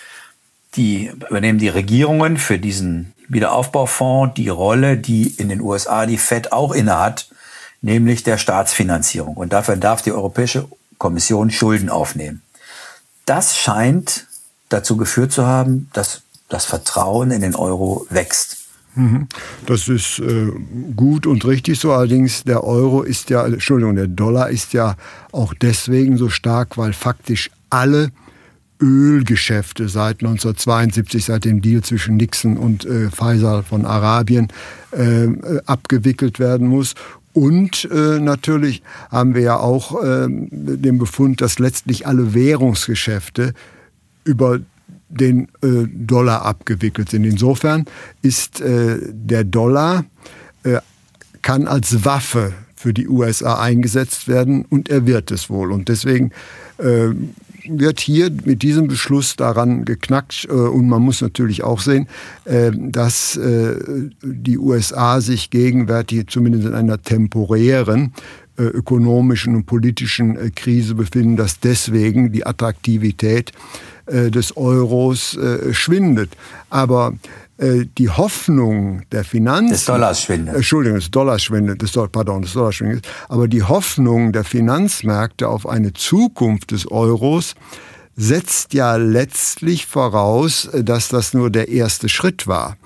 die, 0.75 1.09
übernehmen 1.29 1.59
die 1.59 1.69
Regierungen 1.69 2.37
für 2.37 2.59
diesen 2.59 3.13
Wiederaufbaufonds 3.29 4.35
die 4.35 4.49
Rolle, 4.49 4.97
die 4.97 5.29
in 5.29 5.49
den 5.49 5.61
USA 5.61 6.07
die 6.07 6.19
Fed 6.19 6.53
auch 6.53 6.73
innehat, 6.73 7.29
nämlich 7.81 8.23
der 8.23 8.39
Staatsfinanzierung. 8.39 9.37
Und 9.37 9.53
dafür 9.53 9.77
darf 9.77 10.03
die 10.03 10.13
Europäische 10.13 10.69
Kommission 10.99 11.51
Schulden 11.51 11.91
aufnehmen. 11.91 12.43
Das 13.27 13.57
scheint 13.57 14.27
dazu 14.69 14.97
geführt 14.97 15.33
zu 15.33 15.47
haben, 15.47 15.91
dass 15.93 16.23
das 16.49 16.65
Vertrauen 16.65 17.31
in 17.31 17.41
den 17.41 17.55
Euro 17.55 18.07
wächst. 18.11 18.62
Mhm. 18.95 19.27
Das 19.67 19.89
ist 19.89 20.19
äh, 20.19 20.51
gut 20.95 21.27
und 21.27 21.45
richtig 21.45 21.79
so. 21.79 21.93
Allerdings 21.93 22.45
der 22.45 22.65
Euro 22.65 23.03
ist 23.03 23.31
ja, 23.31 23.47
Entschuldigung, 23.47 23.97
der 23.97 24.07
Dollar 24.09 24.51
ist 24.51 24.73
ja 24.73 24.97
auch 25.31 25.55
deswegen 25.55 26.19
so 26.19 26.29
stark, 26.29 26.77
weil 26.77 26.93
faktisch 26.93 27.51
alle 27.71 28.11
Ölgeschäfte 28.81 29.89
seit 29.89 30.21
1972, 30.21 31.25
seit 31.25 31.45
dem 31.45 31.63
Deal 31.63 31.83
zwischen 31.83 32.17
Nixon 32.17 32.57
und 32.57 32.85
äh, 32.85 33.11
Faisal 33.11 33.63
von 33.63 33.87
Arabien, 33.87 34.49
äh, 34.91 35.29
abgewickelt 35.67 36.39
werden 36.39 36.67
muss. 36.67 36.95
Und 37.33 37.89
äh, 37.91 38.19
natürlich 38.19 38.83
haben 39.11 39.35
wir 39.35 39.43
ja 39.43 39.57
auch 39.57 40.03
äh, 40.03 40.27
den 40.29 40.99
Befund, 40.99 41.41
dass 41.41 41.59
letztlich 41.59 42.07
alle 42.07 42.35
Währungsgeschäfte 42.35 43.55
über 44.25 44.61
den 45.13 45.49
äh, 45.63 45.87
Dollar 45.87 46.45
abgewickelt 46.45 47.11
sind. 47.11 47.25
Insofern 47.25 47.85
ist 48.23 48.61
äh, 48.61 48.99
der 49.13 49.45
Dollar 49.45 50.05
äh, 50.65 50.79
kann 51.43 51.67
als 51.67 52.05
Waffe 52.05 52.53
für 52.75 52.95
die 52.95 53.09
USA 53.09 53.61
eingesetzt 53.61 54.27
werden 54.27 54.65
und 54.69 54.89
er 54.89 55.07
wird 55.07 55.31
es 55.31 55.51
wohl. 55.51 55.71
Und 55.71 55.89
deswegen 55.89 56.33
äh, 56.79 57.11
wird 57.69 58.01
hier 58.01 58.31
mit 58.45 58.63
diesem 58.63 58.89
Beschluss 58.89 59.37
daran 59.37 59.85
geknackt. 59.85 60.49
Äh, 60.49 60.53
und 60.53 60.89
man 60.89 61.03
muss 61.03 61.21
natürlich 61.21 61.63
auch 61.63 61.81
sehen, 61.81 62.09
äh, 62.45 62.73
dass 62.75 63.39
die 64.23 64.59
USA 64.59 65.21
sich 65.21 65.51
gegenwärtig 65.51 66.27
zumindest 66.29 66.67
in 66.67 66.75
einer 66.75 67.01
temporären 67.03 68.13
ökonomischen 68.59 69.57
und 69.57 69.65
politischen 69.65 70.55
Krise 70.55 70.95
befinden, 70.95 71.37
dass 71.37 71.59
deswegen 71.59 72.33
die 72.33 72.45
Attraktivität 72.45 73.51
des 74.11 74.57
Euros 74.57 75.39
schwindet. 75.73 76.31
Aber 76.71 77.15
die 77.59 78.09
Hoffnung 78.09 79.03
der 79.13 79.25
Finanzen. 79.25 79.71
Des 79.71 79.85
Dollars 79.85 80.23
schwindet. 80.23 80.57
Entschuldigung, 80.57 80.99
des 80.99 81.11
Dollars 81.11 81.43
schwindet, 81.43 81.83
des, 81.83 81.93
pardon, 82.11 82.43
des 82.43 82.55
Dollars 82.55 82.75
schwindet. 82.75 83.07
Aber 83.29 83.47
die 83.47 83.63
Hoffnung 83.63 84.33
der 84.33 84.43
Finanzmärkte 84.45 85.49
auf 85.49 85.69
eine 85.69 85.93
Zukunft 85.93 86.73
des 86.73 86.91
Euros 86.91 87.55
setzt 88.17 88.75
ja 88.75 88.97
letztlich 88.97 89.87
voraus, 89.87 90.69
dass 90.73 91.09
das 91.09 91.35
nur 91.35 91.51
der 91.51 91.69
erste 91.69 92.09
Schritt 92.09 92.47
war. 92.47 92.77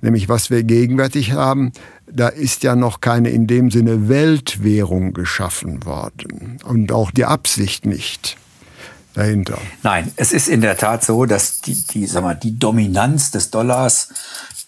Nämlich 0.00 0.28
was 0.28 0.50
wir 0.50 0.64
gegenwärtig 0.64 1.32
haben, 1.32 1.72
da 2.10 2.28
ist 2.28 2.62
ja 2.64 2.76
noch 2.76 3.00
keine 3.00 3.30
in 3.30 3.46
dem 3.46 3.70
Sinne 3.70 4.08
Weltwährung 4.08 5.14
geschaffen 5.14 5.84
worden 5.86 6.58
und 6.64 6.92
auch 6.92 7.10
die 7.10 7.24
Absicht 7.24 7.86
nicht 7.86 8.36
dahinter. 9.14 9.58
Nein, 9.82 10.12
es 10.16 10.32
ist 10.32 10.48
in 10.48 10.60
der 10.60 10.76
Tat 10.76 11.04
so, 11.04 11.24
dass 11.24 11.60
die, 11.60 11.74
die, 11.86 12.06
sag 12.06 12.22
mal, 12.22 12.34
die 12.34 12.58
Dominanz 12.58 13.30
des 13.30 13.50
Dollars 13.50 14.08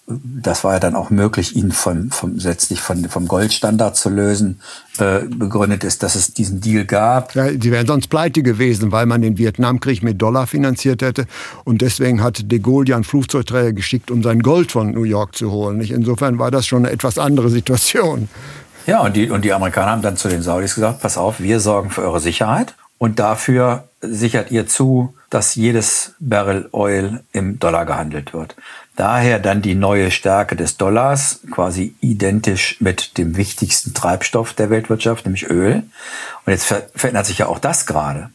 das 0.09 0.63
war 0.63 0.75
ja 0.75 0.81
dann 0.81 0.95
auch 0.95 1.11
möglich, 1.11 1.57
ihn 1.57 1.73
von, 1.73 2.11
vom, 2.11 2.37
letztlich 2.37 2.81
von, 2.81 3.09
vom 3.09 3.27
Goldstandard 3.27 3.97
zu 3.97 4.09
lösen, 4.09 4.61
äh, 4.99 5.21
begründet 5.25 5.83
ist, 5.83 6.03
dass 6.03 6.15
es 6.15 6.33
diesen 6.33 6.61
Deal 6.61 6.85
gab. 6.85 7.35
Ja, 7.35 7.51
die 7.51 7.73
wären 7.73 7.89
sonst 7.89 8.07
pleite 8.07 8.43
gewesen, 8.43 8.93
weil 8.93 9.07
man 9.07 9.21
den 9.21 9.37
Vietnamkrieg 9.37 10.05
mit 10.05 10.23
Dollar 10.23 10.47
finanziert 10.47 11.03
hätte. 11.03 11.27
Und 11.65 11.83
deswegen 11.83 12.23
hat 12.23 12.51
de 12.53 12.59
Gaulle 12.61 12.91
ja 12.91 12.95
einen 12.95 13.05
Flugzeugträger 13.05 13.73
geschickt, 13.73 14.13
um 14.13 14.23
sein 14.23 14.41
Gold 14.43 14.71
von 14.71 14.93
New 14.93 15.03
York 15.03 15.35
zu 15.35 15.51
holen. 15.51 15.79
Nicht? 15.79 15.91
Insofern 15.91 16.39
war 16.39 16.53
das 16.53 16.67
schon 16.67 16.85
eine 16.85 16.95
etwas 16.95 17.19
andere 17.19 17.51
Situation. 17.51 18.29
Ja, 18.87 19.01
und 19.01 19.17
die, 19.17 19.29
und 19.31 19.45
die 19.45 19.53
Amerikaner 19.53 19.91
haben 19.91 20.03
dann 20.03 20.17
zu 20.17 20.29
den 20.29 20.43
Saudis 20.43 20.77
gesagt, 20.77 21.01
pass 21.01 21.19
auf, 21.19 21.41
wir 21.41 21.59
sorgen 21.59 21.91
für 21.91 22.03
eure 22.03 22.21
Sicherheit 22.21 22.77
und 22.99 23.19
dafür 23.19 23.89
sichert 24.01 24.51
ihr 24.51 24.67
zu, 24.67 25.15
dass 25.31 25.55
jedes 25.55 26.15
Barrel 26.21 26.69
Oil 26.73 27.21
im 27.33 27.59
Dollar 27.59 27.85
gehandelt 27.85 28.33
wird. 28.33 28.55
Daher 28.95 29.39
dann 29.39 29.61
die 29.61 29.75
neue 29.75 30.11
Stärke 30.11 30.57
des 30.57 30.77
Dollars, 30.79 31.41
quasi 31.51 31.95
identisch 32.01 32.81
mit 32.81 33.19
dem 33.19 33.37
wichtigsten 33.37 33.93
Treibstoff 33.93 34.55
der 34.55 34.71
Weltwirtschaft, 34.71 35.27
nämlich 35.27 35.51
Öl. 35.51 35.83
Und 36.47 36.53
jetzt 36.53 36.73
verändert 36.95 37.27
sich 37.27 37.39
ja 37.39 37.47
auch 37.49 37.59
das 37.59 37.87
gerade. 37.87 38.31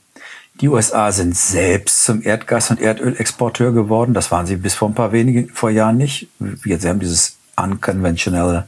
Die 0.59 0.67
USA 0.67 1.11
sind 1.11 1.35
selbst 1.35 2.03
zum 2.03 2.21
Erdgas- 2.21 2.69
und 2.69 2.79
Erdölexporteur 2.79 3.71
geworden. 3.71 4.13
Das 4.13 4.29
waren 4.29 4.45
sie 4.45 4.57
bis 4.57 4.75
vor 4.75 4.89
ein 4.89 4.95
paar 4.95 5.11
wenigen 5.11 5.49
vor 5.49 5.71
Jahren 5.71 5.97
nicht. 5.97 6.27
Sie 6.39 6.87
haben 6.87 6.99
dieses 6.99 7.37
unkonventionelle, 7.55 8.67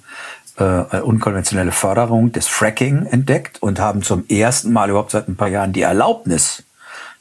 äh, 0.58 1.00
unkonventionelle 1.00 1.72
Förderung 1.72 2.32
des 2.32 2.48
Fracking 2.48 3.06
entdeckt 3.08 3.62
und 3.62 3.80
haben 3.80 4.04
zum 4.04 4.28
ersten 4.28 4.72
Mal 4.72 4.90
überhaupt 4.90 5.12
seit 5.12 5.28
ein 5.28 5.36
paar 5.36 5.48
Jahren 5.48 5.74
die 5.74 5.82
Erlaubnis 5.82 6.64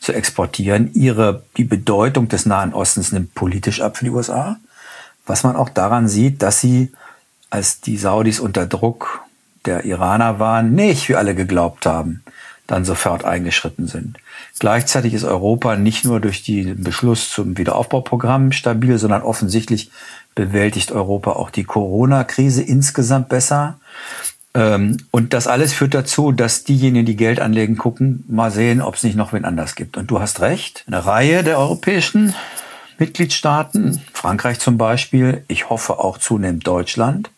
zu 0.01 0.13
exportieren. 0.13 0.91
Ihre, 0.95 1.45
die 1.57 1.65
Bedeutung 1.65 2.29
des 2.29 2.45
Nahen 2.45 2.75
Ostens 2.75 3.13
nimmt 3.13 3.35
politisch 3.35 3.81
ab 3.81 3.97
für 3.97 4.05
die 4.05 4.11
USA. 4.11 4.57
Was 5.27 5.45
man 5.45 5.57
auch 5.57 5.69
daran 5.69 6.09
sieht, 6.09 6.43
dass 6.43 6.61
sie, 6.61 6.93
als 7.51 7.81
die 7.81 7.97
Saudis 7.97 8.41
unter 8.41 8.67
Druck 8.67 9.23
der 9.65 9.85
Iraner 9.85 10.39
waren, 10.41 10.75
nicht, 10.75 11.09
wie 11.09 11.15
alle 11.15 11.35
geglaubt 11.35 11.87
haben, 11.87 12.23
dann 12.67 12.85
sofort 12.85 13.25
eingeschritten 13.25 13.87
sind. 13.87 14.19
Gleichzeitig 14.59 15.15
ist 15.15 15.25
Europa 15.25 15.77
nicht 15.77 16.05
nur 16.05 16.21
durch 16.21 16.43
den 16.43 16.83
Beschluss 16.83 17.31
zum 17.31 17.59
Wiederaufbauprogramm 17.59 18.53
stabil, 18.53 18.99
sondern 18.99 19.23
offensichtlich 19.23 19.91
bewältigt 20.35 20.93
Europa 20.93 21.33
auch 21.33 21.51
die 21.51 21.65
Corona-Krise 21.65 22.63
insgesamt 22.63 23.29
besser. 23.29 23.79
Ähm, 24.55 24.99
und 25.11 25.33
das 25.33 25.47
alles 25.47 25.73
führt 25.73 25.95
dazu, 25.95 26.33
dass 26.33 26.65
diejenigen, 26.65 27.07
die 27.07 27.17
Geld 27.17 27.41
anlegen, 27.41 27.77
gucken, 27.77 28.25
mal 28.29 28.51
sehen, 28.51 28.83
ob 28.83 28.95
es 28.95 29.03
nicht 29.03 29.17
noch 29.17 29.33
wen 29.33 29.45
anders 29.45 29.75
gibt. 29.75 29.97
Und 29.97 30.11
du 30.11 30.21
hast 30.21 30.41
recht, 30.41 30.85
eine 30.87 31.05
Reihe 31.05 31.43
der 31.43 31.59
europäischen 31.59 32.35
Mitgliedstaaten, 32.99 34.03
Frankreich 34.13 34.61
zum 34.61 34.79
Beispiel, 34.79 35.45
ich 35.49 35.71
hoffe 35.71 35.99
auch 35.99 36.19
zunehmend 36.19 36.67
Deutschland, 36.67 37.31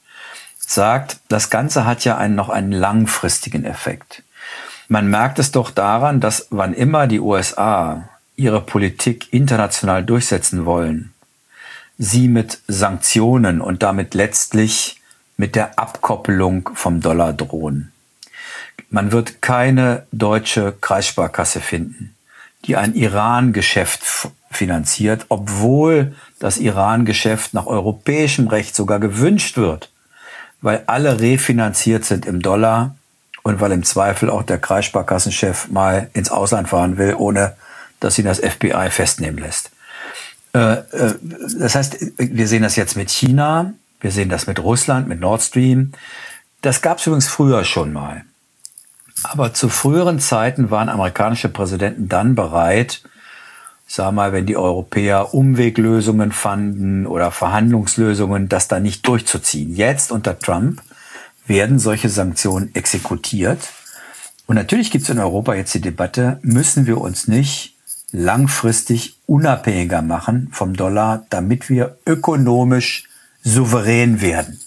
sagt, 0.58 1.18
das 1.28 1.50
Ganze 1.50 1.86
hat 1.86 2.04
ja 2.04 2.16
einen, 2.16 2.34
noch 2.34 2.48
einen 2.48 2.72
langfristigen 2.72 3.64
Effekt. 3.64 4.22
Man 4.88 5.08
merkt 5.08 5.38
es 5.38 5.52
doch 5.52 5.70
daran, 5.70 6.20
dass 6.20 6.48
wann 6.50 6.74
immer 6.74 7.06
die 7.06 7.20
USA 7.20 8.08
ihre 8.36 8.60
Politik 8.60 9.32
international 9.32 10.04
durchsetzen 10.04 10.66
wollen, 10.66 11.13
sie 11.98 12.28
mit 12.28 12.60
Sanktionen 12.68 13.60
und 13.60 13.82
damit 13.82 14.14
letztlich 14.14 15.00
mit 15.36 15.54
der 15.54 15.78
Abkoppelung 15.78 16.70
vom 16.74 17.00
Dollar 17.00 17.32
drohen. 17.32 17.92
Man 18.90 19.12
wird 19.12 19.42
keine 19.42 20.06
deutsche 20.12 20.74
Kreissparkasse 20.80 21.60
finden, 21.60 22.14
die 22.64 22.76
ein 22.76 22.94
Iran-Geschäft 22.94 24.02
finanziert, 24.50 25.26
obwohl 25.28 26.14
das 26.38 26.58
Iran-Geschäft 26.58 27.54
nach 27.54 27.66
europäischem 27.66 28.48
Recht 28.48 28.74
sogar 28.74 29.00
gewünscht 29.00 29.56
wird, 29.56 29.90
weil 30.60 30.84
alle 30.86 31.20
refinanziert 31.20 32.04
sind 32.04 32.26
im 32.26 32.40
Dollar 32.40 32.94
und 33.42 33.60
weil 33.60 33.72
im 33.72 33.84
Zweifel 33.84 34.30
auch 34.30 34.42
der 34.42 34.58
Kreissparkassenchef 34.58 35.68
mal 35.68 36.08
ins 36.14 36.30
Ausland 36.30 36.68
fahren 36.68 36.96
will, 36.96 37.14
ohne 37.14 37.56
dass 38.00 38.18
ihn 38.18 38.24
das 38.24 38.38
FBI 38.38 38.90
festnehmen 38.90 39.38
lässt. 39.38 39.70
Äh, 40.54 40.58
äh, 40.58 41.14
das 41.58 41.74
heißt, 41.74 41.98
wir 42.16 42.48
sehen 42.48 42.62
das 42.62 42.76
jetzt 42.76 42.96
mit 42.96 43.10
China, 43.10 43.74
wir 44.00 44.12
sehen 44.12 44.28
das 44.28 44.46
mit 44.46 44.58
Russland, 44.60 45.08
mit 45.08 45.20
Nord 45.20 45.42
Stream. 45.42 45.92
Das 46.62 46.80
gab 46.80 46.98
es 46.98 47.06
übrigens 47.06 47.28
früher 47.28 47.64
schon 47.64 47.92
mal. 47.92 48.24
Aber 49.22 49.54
zu 49.54 49.68
früheren 49.68 50.20
Zeiten 50.20 50.70
waren 50.70 50.88
amerikanische 50.88 51.48
Präsidenten 51.48 52.08
dann 52.08 52.34
bereit, 52.34 53.02
sag 53.86 54.12
mal, 54.12 54.32
wenn 54.32 54.46
die 54.46 54.56
Europäer 54.56 55.34
Umweglösungen 55.34 56.32
fanden 56.32 57.06
oder 57.06 57.30
Verhandlungslösungen, 57.30 58.48
das 58.48 58.68
da 58.68 58.80
nicht 58.80 59.06
durchzuziehen. 59.06 59.74
Jetzt 59.74 60.12
unter 60.12 60.38
Trump 60.38 60.82
werden 61.46 61.78
solche 61.78 62.08
Sanktionen 62.08 62.74
exekutiert. 62.74 63.60
Und 64.46 64.56
natürlich 64.56 64.90
gibt 64.90 65.04
es 65.04 65.10
in 65.10 65.18
Europa 65.18 65.54
jetzt 65.54 65.74
die 65.74 65.80
Debatte, 65.80 66.38
müssen 66.42 66.86
wir 66.86 67.00
uns 67.00 67.28
nicht 67.28 67.73
langfristig 68.14 69.18
unabhängiger 69.26 70.00
machen 70.00 70.48
vom 70.52 70.74
Dollar, 70.76 71.26
damit 71.30 71.68
wir 71.68 71.98
ökonomisch 72.06 73.08
souverän 73.42 74.20
werden. 74.20 74.60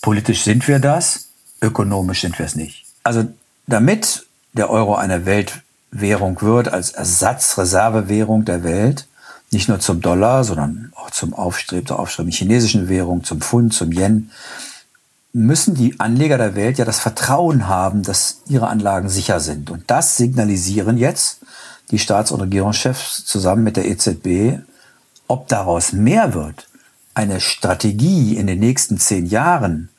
Politisch 0.00 0.44
sind 0.44 0.68
wir 0.68 0.78
das, 0.78 1.28
ökonomisch 1.60 2.20
sind 2.20 2.38
wir 2.38 2.46
es 2.46 2.54
nicht. 2.54 2.86
Also 3.02 3.26
damit 3.66 4.26
der 4.52 4.70
Euro 4.70 4.94
eine 4.94 5.26
Weltwährung 5.26 6.40
wird, 6.42 6.72
als 6.72 6.92
Ersatzreservewährung 6.92 8.44
der 8.44 8.62
Welt, 8.62 9.08
nicht 9.50 9.68
nur 9.68 9.80
zum 9.80 10.00
Dollar, 10.00 10.44
sondern 10.44 10.92
auch 10.94 11.10
zum 11.10 11.34
Aufstreben, 11.34 11.86
zur 11.86 11.98
aufstrebenden 11.98 12.36
chinesischen 12.38 12.88
Währung, 12.88 13.24
zum 13.24 13.40
Pfund, 13.40 13.74
zum 13.74 13.90
Yen, 13.90 14.30
müssen 15.32 15.74
die 15.74 15.98
Anleger 15.98 16.38
der 16.38 16.54
Welt 16.54 16.78
ja 16.78 16.84
das 16.84 17.00
Vertrauen 17.00 17.66
haben, 17.66 18.02
dass 18.02 18.42
ihre 18.48 18.68
Anlagen 18.68 19.08
sicher 19.08 19.40
sind. 19.40 19.70
Und 19.70 19.90
das 19.90 20.16
signalisieren 20.16 20.98
jetzt 20.98 21.40
die 21.92 21.98
Staats- 21.98 22.32
und 22.32 22.40
Regierungschefs 22.40 23.24
zusammen 23.24 23.62
mit 23.62 23.76
der 23.76 23.86
EZB. 23.86 24.58
Ob 25.28 25.46
daraus 25.48 25.92
mehr 25.92 26.34
wird, 26.34 26.66
eine 27.14 27.40
Strategie 27.40 28.36
in 28.36 28.46
den 28.46 28.58
nächsten 28.58 28.98
zehn 28.98 29.26
Jahren, 29.26 29.90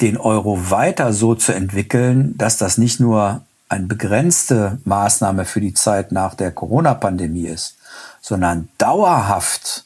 den 0.00 0.16
Euro 0.16 0.70
weiter 0.70 1.12
so 1.12 1.34
zu 1.34 1.52
entwickeln, 1.52 2.38
dass 2.38 2.56
das 2.56 2.78
nicht 2.78 3.00
nur 3.00 3.42
eine 3.68 3.86
begrenzte 3.86 4.78
Maßnahme 4.84 5.44
für 5.44 5.60
die 5.60 5.74
Zeit 5.74 6.10
nach 6.10 6.34
der 6.34 6.52
Corona-Pandemie 6.52 7.46
ist, 7.46 7.76
sondern 8.20 8.68
dauerhaft 8.78 9.84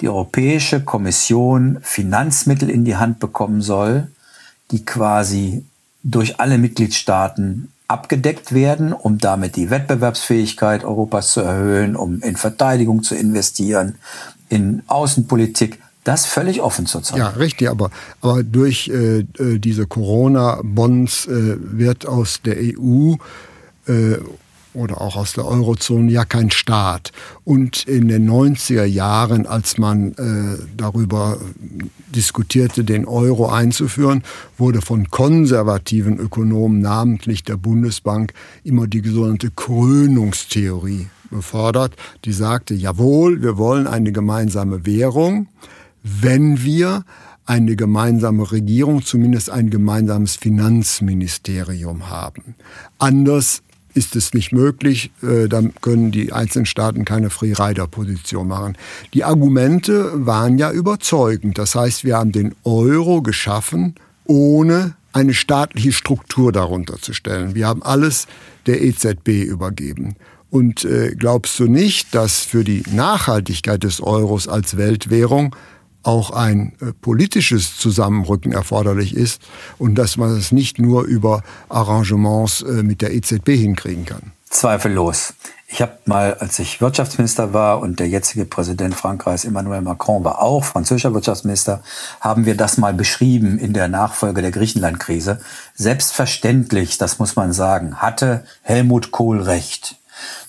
die 0.00 0.08
Europäische 0.08 0.82
Kommission 0.82 1.78
Finanzmittel 1.82 2.70
in 2.70 2.84
die 2.84 2.96
Hand 2.96 3.20
bekommen 3.20 3.62
soll, 3.62 4.08
die 4.70 4.84
quasi 4.84 5.64
durch 6.02 6.40
alle 6.40 6.58
Mitgliedstaaten 6.58 7.72
abgedeckt 7.88 8.54
werden, 8.54 8.92
um 8.92 9.18
damit 9.18 9.56
die 9.56 9.70
Wettbewerbsfähigkeit 9.70 10.84
Europas 10.84 11.32
zu 11.32 11.40
erhöhen, 11.40 11.96
um 11.96 12.20
in 12.22 12.36
Verteidigung 12.36 13.02
zu 13.02 13.14
investieren, 13.14 13.96
in 14.48 14.82
Außenpolitik, 14.86 15.80
das 16.04 16.26
völlig 16.26 16.60
offen 16.60 16.86
zu 16.86 17.00
zeigen. 17.00 17.20
Ja, 17.20 17.28
richtig, 17.30 17.68
aber, 17.70 17.90
aber 18.20 18.42
durch 18.42 18.88
äh, 18.88 19.20
äh, 19.20 19.58
diese 19.58 19.86
Corona-Bonds 19.86 21.26
äh, 21.26 21.56
wird 21.58 22.06
aus 22.06 22.40
der 22.42 22.56
EU 22.58 23.14
äh, 23.86 24.18
oder 24.74 25.00
auch 25.00 25.16
aus 25.16 25.32
der 25.32 25.46
Eurozone 25.46 26.10
ja 26.10 26.24
kein 26.24 26.50
Staat. 26.50 27.12
Und 27.44 27.84
in 27.84 28.08
den 28.08 28.28
90er 28.28 28.84
Jahren, 28.84 29.46
als 29.46 29.78
man 29.78 30.12
äh, 30.12 30.62
darüber 30.76 31.38
diskutierte, 32.14 32.84
den 32.84 33.06
Euro 33.06 33.48
einzuführen, 33.48 34.22
wurde 34.58 34.80
von 34.80 35.10
konservativen 35.10 36.18
Ökonomen, 36.18 36.80
namentlich 36.80 37.44
der 37.44 37.56
Bundesbank, 37.56 38.32
immer 38.64 38.86
die 38.86 39.06
sogenannte 39.08 39.50
Krönungstheorie 39.50 41.06
befordert. 41.30 41.94
Die 42.24 42.32
sagte, 42.32 42.74
jawohl, 42.74 43.42
wir 43.42 43.56
wollen 43.56 43.86
eine 43.86 44.12
gemeinsame 44.12 44.86
Währung, 44.86 45.48
wenn 46.02 46.62
wir 46.62 47.04
eine 47.46 47.76
gemeinsame 47.76 48.50
Regierung, 48.50 49.04
zumindest 49.04 49.50
ein 49.50 49.70
gemeinsames 49.70 50.36
Finanzministerium 50.36 52.08
haben. 52.08 52.54
Anders 52.98 53.62
ist 53.94 54.16
es 54.16 54.34
nicht 54.34 54.52
möglich. 54.52 55.10
Äh, 55.22 55.48
dann 55.48 55.72
können 55.80 56.10
die 56.10 56.32
einzelnen 56.32 56.66
Staaten 56.66 57.04
keine 57.04 57.30
Free-Rider-Position 57.30 58.46
machen. 58.46 58.76
Die 59.14 59.24
Argumente 59.24 60.10
waren 60.14 60.58
ja 60.58 60.70
überzeugend. 60.70 61.58
Das 61.58 61.74
heißt, 61.74 62.04
wir 62.04 62.18
haben 62.18 62.32
den 62.32 62.54
Euro 62.64 63.22
geschaffen, 63.22 63.94
ohne 64.24 64.94
eine 65.12 65.32
staatliche 65.32 65.92
Struktur 65.92 66.50
darunter 66.50 67.00
zu 67.00 67.12
stellen. 67.12 67.54
Wir 67.54 67.68
haben 67.68 67.82
alles 67.82 68.26
der 68.66 68.82
EZB 68.82 69.44
übergeben. 69.44 70.16
Und 70.50 70.84
äh, 70.84 71.14
glaubst 71.16 71.58
du 71.58 71.66
nicht, 71.66 72.14
dass 72.14 72.40
für 72.40 72.62
die 72.62 72.82
Nachhaltigkeit 72.92 73.82
des 73.82 74.00
Euros 74.00 74.46
als 74.46 74.76
Weltwährung 74.76 75.54
auch 76.04 76.30
ein 76.30 76.74
äh, 76.80 76.92
politisches 76.92 77.76
Zusammenrücken 77.76 78.52
erforderlich 78.52 79.14
ist 79.14 79.42
und 79.78 79.96
dass 79.96 80.16
man 80.16 80.36
es 80.36 80.52
nicht 80.52 80.78
nur 80.78 81.04
über 81.04 81.42
Arrangements 81.68 82.62
äh, 82.62 82.82
mit 82.82 83.02
der 83.02 83.12
EZB 83.14 83.48
hinkriegen 83.50 84.04
kann. 84.04 84.32
Zweifellos. 84.50 85.34
Ich 85.66 85.82
habe 85.82 85.98
mal, 86.04 86.34
als 86.34 86.60
ich 86.60 86.80
Wirtschaftsminister 86.80 87.52
war 87.52 87.80
und 87.80 87.98
der 87.98 88.08
jetzige 88.08 88.44
Präsident 88.44 88.94
Frankreichs 88.94 89.44
Emmanuel 89.44 89.80
Macron 89.80 90.22
war 90.22 90.40
auch 90.40 90.62
französischer 90.62 91.14
Wirtschaftsminister, 91.14 91.82
haben 92.20 92.46
wir 92.46 92.56
das 92.56 92.78
mal 92.78 92.94
beschrieben 92.94 93.58
in 93.58 93.72
der 93.72 93.88
Nachfolge 93.88 94.40
der 94.40 94.52
Griechenland-Krise. 94.52 95.40
Selbstverständlich, 95.74 96.98
das 96.98 97.18
muss 97.18 97.34
man 97.34 97.52
sagen, 97.52 97.96
hatte 97.96 98.44
Helmut 98.62 99.10
Kohl 99.10 99.40
recht. 99.40 99.96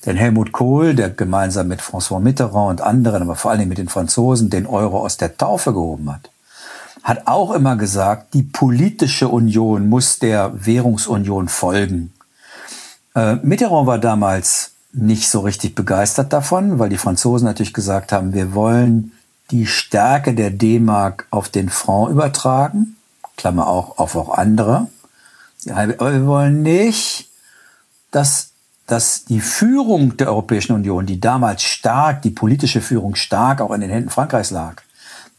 Denn 0.05 0.17
Helmut 0.17 0.51
Kohl, 0.51 0.93
der 0.95 1.09
gemeinsam 1.09 1.67
mit 1.67 1.81
François 1.81 2.19
Mitterrand 2.19 2.69
und 2.69 2.81
anderen, 2.81 3.23
aber 3.23 3.35
vor 3.35 3.51
allem 3.51 3.67
mit 3.67 3.77
den 3.77 3.89
Franzosen, 3.89 4.49
den 4.49 4.67
Euro 4.67 4.99
aus 4.99 5.17
der 5.17 5.37
Taufe 5.37 5.73
gehoben 5.73 6.11
hat, 6.11 6.29
hat 7.03 7.27
auch 7.27 7.51
immer 7.51 7.75
gesagt, 7.75 8.33
die 8.33 8.43
politische 8.43 9.27
Union 9.27 9.89
muss 9.89 10.19
der 10.19 10.51
Währungsunion 10.65 11.49
folgen. 11.49 12.13
Äh, 13.15 13.35
Mitterrand 13.35 13.87
war 13.87 13.99
damals 13.99 14.71
nicht 14.91 15.29
so 15.29 15.41
richtig 15.41 15.75
begeistert 15.75 16.33
davon, 16.33 16.79
weil 16.79 16.89
die 16.89 16.97
Franzosen 16.97 17.45
natürlich 17.45 17.73
gesagt 17.73 18.11
haben, 18.11 18.33
wir 18.33 18.53
wollen 18.53 19.11
die 19.51 19.67
Stärke 19.67 20.33
der 20.33 20.49
D-Mark 20.49 21.27
auf 21.29 21.49
den 21.49 21.69
Franc 21.69 22.09
übertragen, 22.09 22.95
Klammer 23.37 23.67
auch 23.67 23.97
auf 23.99 24.15
auch 24.15 24.37
andere. 24.37 24.87
Wir 25.63 26.25
wollen 26.25 26.61
nicht, 26.61 27.29
dass 28.11 28.51
dass 28.87 29.25
die 29.25 29.39
Führung 29.39 30.17
der 30.17 30.27
Europäischen 30.27 30.73
Union, 30.73 31.05
die 31.05 31.19
damals 31.19 31.63
stark, 31.63 32.21
die 32.21 32.29
politische 32.29 32.81
Führung 32.81 33.15
stark 33.15 33.61
auch 33.61 33.71
in 33.71 33.81
den 33.81 33.89
Händen 33.89 34.09
Frankreichs 34.09 34.51
lag, 34.51 34.81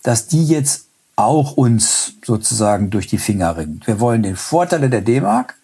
dass 0.03 0.27
die 0.27 0.47
jetzt 0.47 0.87
auch 1.15 1.53
uns 1.53 2.15
sozusagen 2.25 2.91
durch 2.91 3.07
die 3.07 3.19
Finger 3.19 3.57
ringt. 3.57 3.87
Wir 3.87 4.01
wollen 4.01 4.23
den 4.23 4.37
Vorteile 4.37 4.91
der 4.91 5.01
D-Mark, 5.01 5.55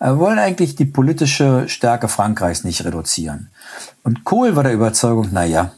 wir 0.00 0.18
wollen 0.18 0.38
eigentlich 0.38 0.76
die 0.76 0.84
politische 0.84 1.68
Stärke 1.68 2.08
Frankreichs 2.08 2.64
nicht 2.64 2.84
reduzieren. 2.84 3.50
Und 4.04 4.24
Kohl 4.24 4.56
war 4.56 4.62
der 4.62 4.72
Überzeugung, 4.72 5.28
na 5.32 5.44
ja, 5.44 5.72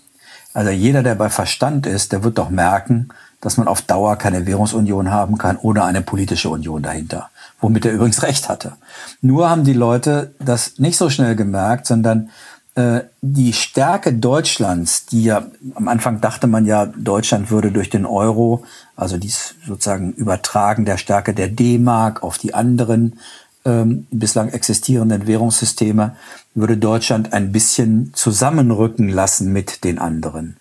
also 0.53 0.71
jeder, 0.71 1.03
der 1.03 1.15
bei 1.15 1.31
Verstand 1.31 1.87
ist, 1.87 2.13
der 2.13 2.23
wird 2.23 2.39
doch 2.39 2.51
merken, 2.51 3.09
dass 3.41 3.57
man 3.57 3.69
auf 3.69 3.83
Dauer 3.83 4.17
keine 4.17 4.47
Währungsunion 4.47 5.11
haben 5.11 5.39
kann 5.39 5.57
ohne 5.57 5.85
eine 5.85 6.03
politische 6.03 6.51
Union 6.51 6.83
dahinter 6.83 7.31
womit 7.61 7.85
er 7.85 7.93
übrigens 7.93 8.23
recht 8.23 8.49
hatte. 8.49 8.73
Nur 9.21 9.51
haben 9.51 9.65
die 9.65 9.73
Leute 9.73 10.35
das 10.39 10.79
nicht 10.79 10.97
so 10.97 11.11
schnell 11.11 11.37
gemerkt, 11.37 11.87
sondern 11.87 12.31
äh, 12.75 13.01
die 13.21 13.53
Stärke 13.53 14.13
Deutschlands, 14.13 15.07
die 15.07 15.25
ja 15.25 15.47
am 15.75 15.89
Anfang 15.89 16.21
dachte 16.21 16.47
man 16.47 16.67
ja, 16.67 16.87
Deutschland 16.87 17.51
würde 17.51 17.73
durch 17.73 17.91
den 17.91 18.07
Euro, 18.07 18.65
also 18.97 19.19
dies 19.19 19.57
sozusagen 19.67 20.13
Übertragen 20.13 20.85
der 20.85 20.97
Stärke 20.97 21.35
der 21.35 21.49
D-Mark 21.49 22.23
auf 22.23 22.39
die 22.39 22.55
anderen 22.55 23.19
ähm, 23.65 24.07
bislang 24.11 24.49
existierenden 24.49 25.27
Währungssysteme, 25.27 26.17
würde 26.55 26.77
Deutschland 26.77 27.33
ein 27.33 27.53
bisschen 27.53 28.13
zusammenrücken 28.15 29.09
lassen 29.09 29.53
mit 29.53 29.85
den 29.85 29.99
anderen. 29.99 30.57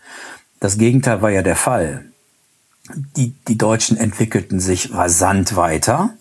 Das 0.59 0.77
Gegenteil 0.77 1.21
war 1.21 1.29
ja 1.29 1.41
der 1.41 1.55
Fall. 1.55 2.05
Die, 3.15 3.33
die 3.47 3.57
Deutschen 3.57 3.97
entwickelten 3.97 4.59
sich 4.59 4.93
rasant 4.93 5.55
weiter 5.55 6.15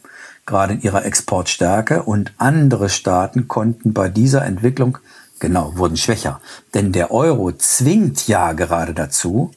gerade 0.49 0.75
in 0.75 0.83
ihrer 0.83 1.05
Exportstärke 1.05 2.03
und 2.03 2.33
andere 2.39 2.89
Staaten 2.89 3.47
konnten 3.47 3.93
bei 3.93 4.09
dieser 4.09 4.45
Entwicklung, 4.45 4.99
genau, 5.39 5.77
wurden 5.77 5.97
schwächer. 5.97 6.41
Denn 6.75 6.91
der 6.91 7.13
Euro 7.13 7.53
zwingt 7.53 8.27
ja 8.27 8.53
gerade 8.55 8.95
dazu, 8.95 9.53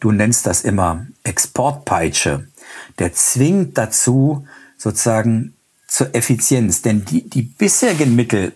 du 0.00 0.12
nennst 0.12 0.46
das 0.46 0.62
immer 0.62 1.04
Exportpeitsche, 1.24 2.46
der 2.98 3.12
zwingt 3.12 3.76
dazu 3.76 4.46
sozusagen 4.78 5.54
zur 5.88 6.14
Effizienz. 6.14 6.80
Denn 6.80 7.04
die, 7.04 7.28
die 7.28 7.42
bisherigen 7.42 8.14
Mittel 8.14 8.52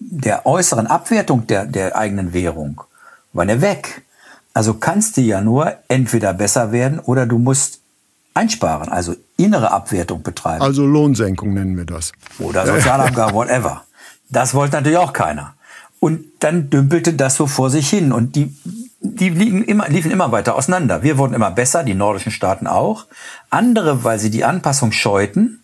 der 0.00 0.46
äußeren 0.46 0.86
Abwertung 0.86 1.46
der, 1.46 1.66
der 1.66 1.96
eigenen 1.96 2.32
Währung 2.32 2.80
waren 3.32 3.48
ja 3.48 3.60
weg. 3.60 4.02
Also 4.54 4.74
kannst 4.74 5.18
du 5.18 5.20
ja 5.20 5.42
nur 5.42 5.74
entweder 5.88 6.32
besser 6.32 6.72
werden 6.72 6.98
oder 6.98 7.26
du 7.26 7.38
musst 7.38 7.80
einsparen, 8.36 8.88
also 8.88 9.16
innere 9.36 9.72
Abwertung 9.72 10.22
betreiben. 10.22 10.62
Also 10.62 10.86
Lohnsenkung 10.86 11.54
nennen 11.54 11.76
wir 11.76 11.84
das. 11.84 12.12
Oder 12.38 12.66
Sozialabgabe, 12.66 13.32
whatever. 13.34 13.84
Das 14.28 14.54
wollte 14.54 14.76
natürlich 14.76 14.98
auch 14.98 15.12
keiner. 15.12 15.54
Und 15.98 16.24
dann 16.40 16.68
dümpelte 16.70 17.14
das 17.14 17.36
so 17.36 17.46
vor 17.46 17.70
sich 17.70 17.88
hin 17.88 18.12
und 18.12 18.36
die, 18.36 18.54
die 19.00 19.30
liefen 19.30 19.64
immer, 19.64 19.88
liefen 19.88 20.10
immer 20.10 20.30
weiter 20.30 20.54
auseinander. 20.54 21.02
Wir 21.02 21.16
wurden 21.18 21.34
immer 21.34 21.50
besser, 21.50 21.84
die 21.84 21.94
nordischen 21.94 22.32
Staaten 22.32 22.66
auch. 22.66 23.06
Andere, 23.50 24.04
weil 24.04 24.18
sie 24.18 24.30
die 24.30 24.44
Anpassung 24.44 24.92
scheuten 24.92 25.62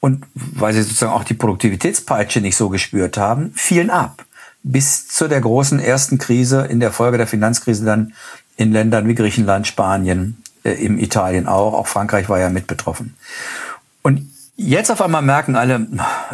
und 0.00 0.24
weil 0.34 0.72
sie 0.72 0.82
sozusagen 0.82 1.12
auch 1.12 1.24
die 1.24 1.34
Produktivitätspeitsche 1.34 2.40
nicht 2.40 2.56
so 2.56 2.68
gespürt 2.68 3.16
haben, 3.16 3.52
fielen 3.56 3.90
ab. 3.90 4.24
Bis 4.62 5.08
zu 5.08 5.28
der 5.28 5.40
großen 5.40 5.80
ersten 5.80 6.18
Krise 6.18 6.62
in 6.62 6.78
der 6.78 6.92
Folge 6.92 7.18
der 7.18 7.26
Finanzkrise 7.26 7.84
dann 7.84 8.14
in 8.56 8.72
Ländern 8.72 9.08
wie 9.08 9.14
Griechenland, 9.14 9.66
Spanien, 9.66 10.42
äh, 10.64 10.72
im 10.72 10.98
Italien 10.98 11.46
auch, 11.46 11.74
auch 11.74 11.86
Frankreich 11.86 12.28
war 12.28 12.40
ja 12.40 12.48
mit 12.48 12.66
betroffen. 12.66 13.16
Und 14.02 14.30
jetzt 14.56 14.90
auf 14.90 15.00
einmal 15.00 15.22
merken 15.22 15.56
alle, 15.56 15.86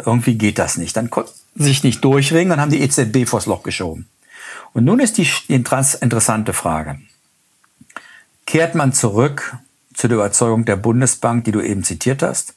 irgendwie 0.05 0.35
geht 0.35 0.57
das 0.57 0.77
nicht. 0.77 0.97
Dann 0.97 1.09
konnten 1.09 1.31
sich 1.55 1.83
nicht 1.83 2.03
durchringen, 2.03 2.49
dann 2.49 2.61
haben 2.61 2.71
die 2.71 2.81
EZB 2.81 3.27
vors 3.27 3.45
Loch 3.45 3.63
geschoben. 3.63 4.07
Und 4.73 4.85
nun 4.85 4.99
ist 4.99 5.17
die 5.17 5.27
interessante 5.49 6.53
Frage. 6.53 6.99
Kehrt 8.45 8.75
man 8.75 8.93
zurück 8.93 9.57
zu 9.93 10.07
der 10.07 10.15
Überzeugung 10.15 10.65
der 10.65 10.77
Bundesbank, 10.77 11.43
die 11.43 11.51
du 11.51 11.61
eben 11.61 11.83
zitiert 11.83 12.23
hast, 12.23 12.55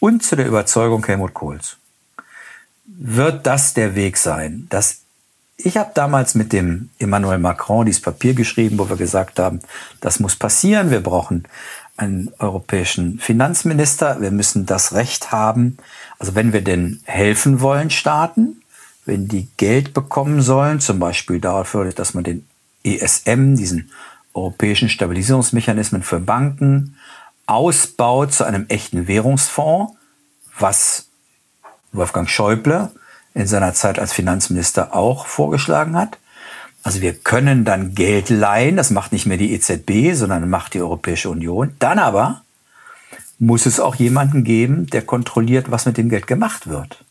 und 0.00 0.22
zu 0.22 0.36
der 0.36 0.46
Überzeugung 0.46 1.04
Helmut 1.04 1.34
Kohls? 1.34 1.76
Wird 2.86 3.46
das 3.46 3.74
der 3.74 3.94
Weg 3.94 4.16
sein, 4.16 4.66
dass 4.70 5.02
ich 5.58 5.76
habe 5.76 5.90
damals 5.92 6.34
mit 6.36 6.52
dem 6.52 6.90
Emmanuel 7.00 7.38
Macron 7.38 7.84
dieses 7.84 8.00
Papier 8.00 8.34
geschrieben, 8.34 8.78
wo 8.78 8.88
wir 8.88 8.96
gesagt 8.96 9.40
haben, 9.40 9.60
das 10.00 10.20
muss 10.20 10.36
passieren. 10.36 10.90
Wir 10.90 11.00
brauchen 11.00 11.48
einen 11.96 12.32
europäischen 12.38 13.18
Finanzminister. 13.18 14.20
Wir 14.20 14.30
müssen 14.30 14.66
das 14.66 14.94
Recht 14.94 15.32
haben. 15.32 15.76
Also 16.20 16.36
wenn 16.36 16.52
wir 16.52 16.62
denn 16.62 17.00
helfen 17.04 17.60
wollen, 17.60 17.90
Staaten, 17.90 18.62
wenn 19.04 19.26
die 19.26 19.48
Geld 19.56 19.94
bekommen 19.94 20.42
sollen, 20.42 20.78
zum 20.78 21.00
Beispiel 21.00 21.40
dafür, 21.40 21.90
dass 21.90 22.14
man 22.14 22.22
den 22.22 22.46
ESM, 22.84 23.56
diesen 23.56 23.90
europäischen 24.34 24.88
Stabilisierungsmechanismen 24.88 26.04
für 26.04 26.20
Banken, 26.20 26.96
ausbaut 27.46 28.32
zu 28.32 28.44
einem 28.44 28.66
echten 28.68 29.08
Währungsfonds, 29.08 29.94
was 30.56 31.08
Wolfgang 31.90 32.30
Schäuble 32.30 32.92
in 33.38 33.46
seiner 33.46 33.72
Zeit 33.72 33.98
als 33.98 34.12
Finanzminister 34.12 34.94
auch 34.94 35.26
vorgeschlagen 35.26 35.96
hat. 35.96 36.18
Also 36.82 37.00
wir 37.00 37.14
können 37.14 37.64
dann 37.64 37.94
Geld 37.94 38.30
leihen, 38.30 38.76
das 38.76 38.90
macht 38.90 39.12
nicht 39.12 39.26
mehr 39.26 39.36
die 39.36 39.52
EZB, 39.52 40.14
sondern 40.14 40.50
macht 40.50 40.74
die 40.74 40.80
Europäische 40.80 41.30
Union. 41.30 41.74
Dann 41.78 41.98
aber 41.98 42.42
muss 43.38 43.66
es 43.66 43.78
auch 43.78 43.94
jemanden 43.94 44.42
geben, 44.42 44.86
der 44.88 45.02
kontrolliert, 45.02 45.70
was 45.70 45.86
mit 45.86 45.96
dem 45.96 46.08
Geld 46.08 46.26
gemacht 46.26 46.68
wird. 46.68 47.04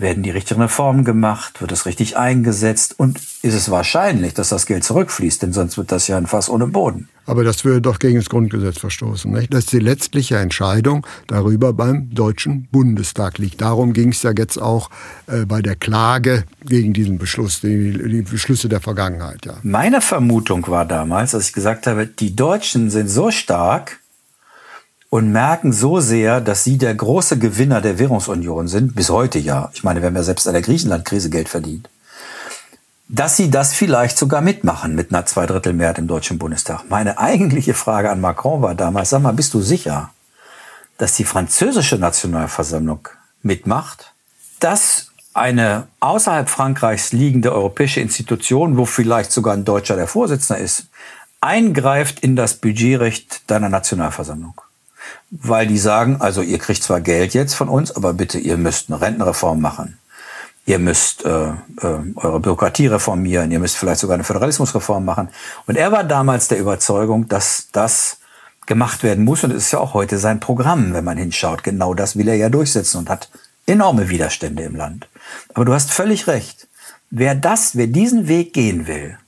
Werden 0.00 0.22
die 0.22 0.30
richtigen 0.30 0.62
Reformen 0.62 1.04
gemacht? 1.04 1.60
Wird 1.60 1.72
es 1.72 1.84
richtig 1.84 2.16
eingesetzt? 2.16 2.98
Und 2.98 3.18
ist 3.42 3.52
es 3.52 3.70
wahrscheinlich, 3.70 4.32
dass 4.32 4.48
das 4.48 4.64
Geld 4.64 4.82
zurückfließt? 4.82 5.42
Denn 5.42 5.52
sonst 5.52 5.76
wird 5.76 5.92
das 5.92 6.08
ja 6.08 6.16
ein 6.16 6.26
Fass 6.26 6.48
ohne 6.48 6.66
Boden. 6.66 7.10
Aber 7.26 7.44
das 7.44 7.66
würde 7.66 7.82
doch 7.82 7.98
gegen 7.98 8.16
das 8.16 8.30
Grundgesetz 8.30 8.78
verstoßen. 8.78 9.30
Nicht? 9.30 9.52
Das 9.52 9.64
ist 9.64 9.72
die 9.72 9.78
letztliche 9.78 10.38
Entscheidung 10.38 11.06
darüber 11.26 11.74
beim 11.74 12.08
Deutschen 12.14 12.66
Bundestag 12.72 13.36
liegt. 13.36 13.60
Darum 13.60 13.92
ging 13.92 14.08
es 14.08 14.22
ja 14.22 14.32
jetzt 14.36 14.56
auch 14.56 14.88
äh, 15.26 15.44
bei 15.44 15.60
der 15.60 15.76
Klage 15.76 16.44
gegen 16.64 16.94
diesen 16.94 17.18
Beschluss, 17.18 17.60
die, 17.60 17.92
die 17.92 18.22
Beschlüsse 18.22 18.70
der 18.70 18.80
Vergangenheit. 18.80 19.44
Ja. 19.44 19.58
Meine 19.62 20.00
Vermutung 20.00 20.66
war 20.68 20.86
damals, 20.86 21.32
dass 21.32 21.48
ich 21.48 21.52
gesagt 21.52 21.86
habe, 21.86 22.06
die 22.06 22.34
Deutschen 22.34 22.88
sind 22.88 23.08
so 23.08 23.30
stark, 23.30 23.99
und 25.10 25.32
merken 25.32 25.72
so 25.72 25.98
sehr, 25.98 26.40
dass 26.40 26.64
sie 26.64 26.78
der 26.78 26.94
große 26.94 27.38
Gewinner 27.38 27.80
der 27.80 27.98
Währungsunion 27.98 28.68
sind, 28.68 28.94
bis 28.94 29.10
heute 29.10 29.40
ja. 29.40 29.68
Ich 29.74 29.82
meine, 29.82 30.00
wir 30.00 30.06
haben 30.06 30.16
ja 30.16 30.22
selbst 30.22 30.46
an 30.46 30.54
der 30.54 30.62
Griechenland-Krise 30.62 31.30
Geld 31.30 31.48
verdient. 31.48 31.90
Dass 33.08 33.36
sie 33.36 33.50
das 33.50 33.74
vielleicht 33.74 34.16
sogar 34.16 34.40
mitmachen 34.40 34.94
mit 34.94 35.12
einer 35.12 35.26
Zweidrittelmehrheit 35.26 35.98
im 35.98 36.06
Deutschen 36.06 36.38
Bundestag. 36.38 36.88
Meine 36.88 37.18
eigentliche 37.18 37.74
Frage 37.74 38.08
an 38.08 38.20
Macron 38.20 38.62
war 38.62 38.76
damals, 38.76 39.10
sag 39.10 39.20
mal, 39.20 39.32
bist 39.32 39.52
du 39.52 39.60
sicher, 39.60 40.10
dass 40.96 41.16
die 41.16 41.24
französische 41.24 41.98
Nationalversammlung 41.98 43.08
mitmacht? 43.42 44.12
Dass 44.60 45.08
eine 45.34 45.88
außerhalb 45.98 46.48
Frankreichs 46.48 47.10
liegende 47.10 47.52
europäische 47.52 48.00
Institution, 48.00 48.76
wo 48.76 48.84
vielleicht 48.84 49.32
sogar 49.32 49.54
ein 49.54 49.64
Deutscher 49.64 49.96
der 49.96 50.06
Vorsitzende 50.06 50.62
ist, 50.62 50.86
eingreift 51.40 52.20
in 52.20 52.36
das 52.36 52.54
Budgetrecht 52.54 53.42
deiner 53.48 53.70
Nationalversammlung 53.70 54.60
weil 55.30 55.66
die 55.66 55.78
sagen, 55.78 56.20
also 56.20 56.42
ihr 56.42 56.58
kriegt 56.58 56.82
zwar 56.82 57.00
Geld 57.00 57.34
jetzt 57.34 57.54
von 57.54 57.68
uns, 57.68 57.94
aber 57.94 58.12
bitte, 58.12 58.38
ihr 58.38 58.56
müsst 58.56 58.90
eine 58.90 59.00
Rentenreform 59.00 59.60
machen. 59.60 59.98
Ihr 60.66 60.78
müsst 60.78 61.24
äh, 61.24 61.48
äh, 61.48 61.54
eure 62.16 62.40
Bürokratie 62.40 62.86
reformieren, 62.86 63.50
ihr 63.50 63.58
müsst 63.58 63.76
vielleicht 63.76 64.00
sogar 64.00 64.14
eine 64.14 64.24
Föderalismusreform 64.24 65.04
machen. 65.04 65.28
Und 65.66 65.76
er 65.76 65.90
war 65.90 66.04
damals 66.04 66.48
der 66.48 66.58
Überzeugung, 66.58 67.28
dass 67.28 67.68
das 67.72 68.18
gemacht 68.66 69.02
werden 69.02 69.24
muss. 69.24 69.42
Und 69.42 69.50
es 69.50 69.64
ist 69.64 69.72
ja 69.72 69.80
auch 69.80 69.94
heute 69.94 70.18
sein 70.18 70.38
Programm, 70.38 70.92
wenn 70.92 71.04
man 71.04 71.18
hinschaut. 71.18 71.64
Genau 71.64 71.94
das 71.94 72.16
will 72.16 72.28
er 72.28 72.36
ja 72.36 72.48
durchsetzen 72.48 72.98
und 72.98 73.10
hat 73.10 73.30
enorme 73.66 74.10
Widerstände 74.10 74.62
im 74.62 74.76
Land. 74.76 75.08
Aber 75.54 75.64
du 75.64 75.72
hast 75.72 75.90
völlig 75.90 76.26
recht. 76.26 76.68
Wer 77.10 77.34
das, 77.34 77.76
wer 77.76 77.88
diesen 77.88 78.28
Weg 78.28 78.52
gehen 78.52 78.86
will, 78.86 79.18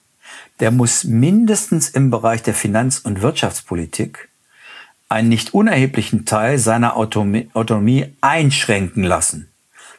der 0.60 0.70
muss 0.70 1.02
mindestens 1.04 1.88
im 1.88 2.10
Bereich 2.10 2.42
der 2.42 2.54
Finanz- 2.54 3.00
und 3.00 3.22
Wirtschaftspolitik 3.22 4.28
einen 5.12 5.28
nicht 5.28 5.54
unerheblichen 5.54 6.24
Teil 6.24 6.58
seiner 6.58 6.96
Autonomie 6.96 8.16
einschränken 8.20 9.04
lassen. 9.04 9.48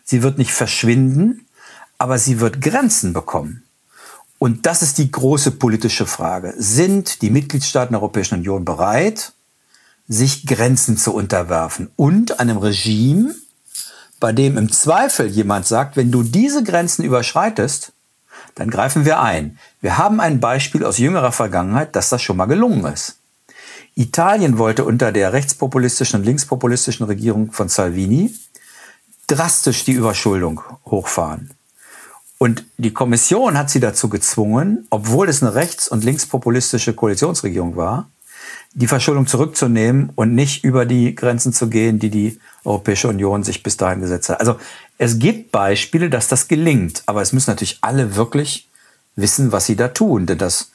Sie 0.03 0.23
wird 0.23 0.37
nicht 0.37 0.51
verschwinden, 0.51 1.45
aber 1.97 2.17
sie 2.17 2.39
wird 2.39 2.61
Grenzen 2.61 3.13
bekommen. 3.13 3.63
Und 4.39 4.65
das 4.65 4.81
ist 4.81 4.97
die 4.97 5.09
große 5.09 5.51
politische 5.51 6.05
Frage. 6.05 6.53
Sind 6.57 7.21
die 7.21 7.29
Mitgliedstaaten 7.29 7.93
der 7.93 8.01
Europäischen 8.01 8.39
Union 8.39 8.65
bereit, 8.65 9.31
sich 10.07 10.45
Grenzen 10.45 10.97
zu 10.97 11.13
unterwerfen 11.13 11.89
und 11.95 12.41
einem 12.41 12.57
Regime, 12.57 13.33
bei 14.19 14.33
dem 14.33 14.57
im 14.57 14.71
Zweifel 14.71 15.27
jemand 15.27 15.65
sagt, 15.65 15.95
wenn 15.95 16.11
du 16.11 16.23
diese 16.23 16.63
Grenzen 16.63 17.05
überschreitest, 17.05 17.93
dann 18.55 18.69
greifen 18.69 19.05
wir 19.05 19.21
ein. 19.21 19.57
Wir 19.79 19.97
haben 19.97 20.19
ein 20.19 20.39
Beispiel 20.39 20.83
aus 20.83 20.97
jüngerer 20.97 21.31
Vergangenheit, 21.31 21.95
dass 21.95 22.09
das 22.09 22.21
schon 22.21 22.37
mal 22.37 22.45
gelungen 22.45 22.85
ist. 22.85 23.17
Italien 23.95 24.57
wollte 24.57 24.85
unter 24.85 25.11
der 25.11 25.33
rechtspopulistischen 25.33 26.19
und 26.19 26.25
linkspopulistischen 26.25 27.05
Regierung 27.05 27.51
von 27.51 27.69
Salvini 27.69 28.33
drastisch 29.27 29.85
die 29.85 29.93
Überschuldung 29.93 30.61
hochfahren. 30.85 31.51
Und 32.37 32.65
die 32.77 32.91
Kommission 32.91 33.57
hat 33.57 33.69
sie 33.69 33.79
dazu 33.79 34.09
gezwungen, 34.09 34.85
obwohl 34.89 35.29
es 35.29 35.41
eine 35.41 35.55
rechts- 35.55 35.87
und 35.87 36.03
linkspopulistische 36.03 36.93
Koalitionsregierung 36.93 37.77
war, 37.77 38.09
die 38.73 38.87
Verschuldung 38.87 39.27
zurückzunehmen 39.27 40.11
und 40.15 40.33
nicht 40.33 40.63
über 40.63 40.85
die 40.85 41.15
Grenzen 41.15 41.53
zu 41.53 41.69
gehen, 41.69 41.99
die 41.99 42.09
die 42.09 42.39
Europäische 42.65 43.07
Union 43.07 43.43
sich 43.43 43.63
bis 43.63 43.77
dahin 43.77 44.01
gesetzt 44.01 44.29
hat. 44.29 44.39
Also 44.39 44.57
es 44.97 45.19
gibt 45.19 45.51
Beispiele, 45.51 46.09
dass 46.09 46.27
das 46.27 46.47
gelingt, 46.47 47.03
aber 47.05 47.21
es 47.21 47.31
müssen 47.33 47.51
natürlich 47.51 47.77
alle 47.81 48.15
wirklich 48.15 48.67
wissen, 49.15 49.51
was 49.51 49.67
sie 49.67 49.75
da 49.75 49.89
tun, 49.89 50.25
denn 50.25 50.39
das 50.39 50.71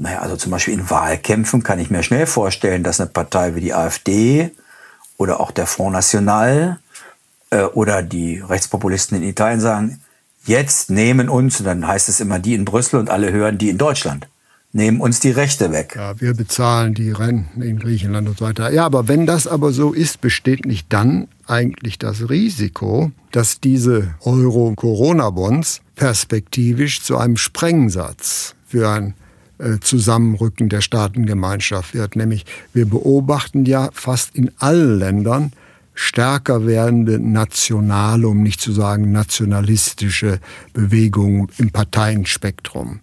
naja, 0.00 0.20
also 0.20 0.34
zum 0.36 0.50
Beispiel 0.50 0.74
in 0.74 0.88
Wahlkämpfen 0.88 1.62
kann 1.62 1.78
ich 1.78 1.90
mir 1.90 2.02
schnell 2.02 2.26
vorstellen, 2.26 2.82
dass 2.82 3.00
eine 3.00 3.10
Partei 3.10 3.54
wie 3.54 3.60
die 3.60 3.74
AfD 3.74 4.50
oder 5.18 5.40
auch 5.40 5.50
der 5.50 5.66
Front 5.66 5.92
National 5.92 6.78
äh, 7.50 7.64
oder 7.64 8.02
die 8.02 8.38
Rechtspopulisten 8.38 9.18
in 9.18 9.28
Italien 9.28 9.60
sagen, 9.60 10.00
jetzt 10.46 10.88
nehmen 10.88 11.28
uns, 11.28 11.60
und 11.60 11.66
dann 11.66 11.86
heißt 11.86 12.08
es 12.08 12.20
immer 12.20 12.38
die 12.38 12.54
in 12.54 12.64
Brüssel 12.64 12.98
und 12.98 13.10
alle 13.10 13.30
hören 13.30 13.58
die 13.58 13.68
in 13.68 13.76
Deutschland, 13.76 14.26
nehmen 14.72 15.02
uns 15.02 15.20
die 15.20 15.32
Rechte 15.32 15.70
weg. 15.70 15.96
Ja, 15.96 16.18
wir 16.18 16.32
bezahlen 16.32 16.94
die 16.94 17.10
Renten 17.10 17.60
in 17.60 17.78
Griechenland 17.78 18.26
und 18.26 18.38
so 18.38 18.46
weiter. 18.46 18.72
Ja, 18.72 18.86
aber 18.86 19.06
wenn 19.06 19.26
das 19.26 19.46
aber 19.46 19.70
so 19.70 19.92
ist, 19.92 20.22
besteht 20.22 20.64
nicht 20.64 20.86
dann 20.90 21.28
eigentlich 21.46 21.98
das 21.98 22.30
Risiko, 22.30 23.12
dass 23.32 23.60
diese 23.60 24.14
Euro-Corona-Bonds 24.20 25.82
perspektivisch 25.94 27.02
zu 27.02 27.18
einem 27.18 27.36
Sprengsatz 27.36 28.54
für 28.66 28.88
ein 28.88 29.12
Zusammenrücken 29.80 30.68
der 30.68 30.80
Staatengemeinschaft 30.80 31.94
wird. 31.94 32.16
Nämlich 32.16 32.46
wir 32.72 32.86
beobachten 32.86 33.64
ja 33.64 33.90
fast 33.92 34.34
in 34.34 34.50
allen 34.58 34.98
Ländern 34.98 35.52
stärker 35.94 36.66
werdende 36.66 37.18
nationale, 37.18 38.28
um 38.28 38.42
nicht 38.42 38.60
zu 38.60 38.72
sagen 38.72 39.12
nationalistische 39.12 40.40
Bewegungen 40.72 41.48
im 41.58 41.70
Parteienspektrum. 41.70 43.00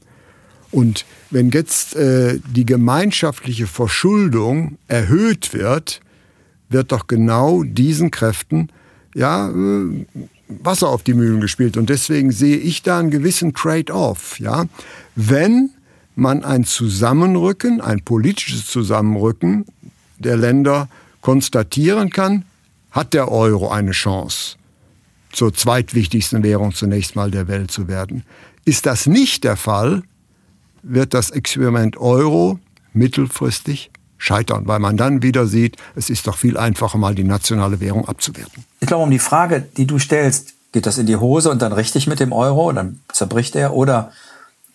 Und 0.72 1.06
wenn 1.30 1.52
jetzt 1.52 1.96
äh, 1.96 2.39
die 2.56 2.65
gemeinschaftliche 2.65 3.67
Verschuldung 3.67 4.78
erhöht 4.88 5.54
wird, 5.54 6.02
wird 6.70 6.91
doch 6.91 7.08
genau 7.08 7.63
diesen 7.63 8.12
Kräften 8.12 8.70
ja, 9.13 9.50
äh, 9.50 10.06
Wasser 10.48 10.89
auf 10.89 11.04
die 11.04 11.13
Mühlen 11.13 11.41
gespielt. 11.41 11.78
Und 11.78 11.89
deswegen 11.89 12.32
sehe 12.32 12.58
ich 12.58 12.84
da 12.84 13.00
einen 13.00 13.12
gewissen 13.12 13.54
Trade-off. 13.54 14.39
Ja? 14.39 14.65
Wenn 15.15 15.72
man 16.17 16.43
ein 16.43 16.63
Zusammenrücken, 16.63 17.82
ein 17.82 18.01
politisches 18.01 18.67
Zusammenrücken 18.67 19.65
der 20.17 20.38
Länder 20.38 20.89
konstatieren 21.21 22.10
kann, 22.10 22.45
hat 22.91 23.13
der 23.13 23.32
Euro 23.32 23.69
eine 23.69 23.91
Chance, 23.91 24.56
zur 25.32 25.53
zweitwichtigsten 25.53 26.43
Währung 26.43 26.73
zunächst 26.73 27.15
mal 27.15 27.30
der 27.30 27.47
Welt 27.47 27.71
zu 27.71 27.88
werden. 27.88 28.23
Ist 28.65 28.86
das 28.86 29.06
nicht 29.06 29.43
der 29.43 29.56
Fall, 29.56 30.03
wird 30.82 31.13
das 31.13 31.30
Experiment 31.30 31.97
Euro 31.97 32.60
mittelfristig 32.93 33.91
scheitern, 34.17 34.67
weil 34.67 34.80
man 34.80 34.97
dann 34.97 35.21
wieder 35.21 35.45
sieht, 35.45 35.77
es 35.95 36.10
ist 36.10 36.27
doch 36.27 36.38
viel 36.38 36.58
einfacher, 36.58 36.97
mal 36.97 37.13
die 37.13 37.23
nationale 37.23 37.80
Währung 37.80 38.08
abzuwerten. 38.08 38.65
Ich 38.80 38.88
glaube, 38.88 39.03
um 39.03 39.12
die 39.12 39.19
Frage, 39.19 39.67
die 39.77 39.86
du 39.86 39.99
stellst, 39.99 40.53
geht 40.71 40.86
das 40.86 40.97
in 40.97 41.06
die 41.06 41.15
Hose 41.15 41.51
und 41.51 41.62
dann 41.62 41.73
richtig 41.73 42.08
mit 42.08 42.19
dem 42.19 42.32
Euro, 42.32 42.71
dann 42.71 42.99
zerbricht 43.10 43.56
er, 43.56 43.73
oder 43.73 44.12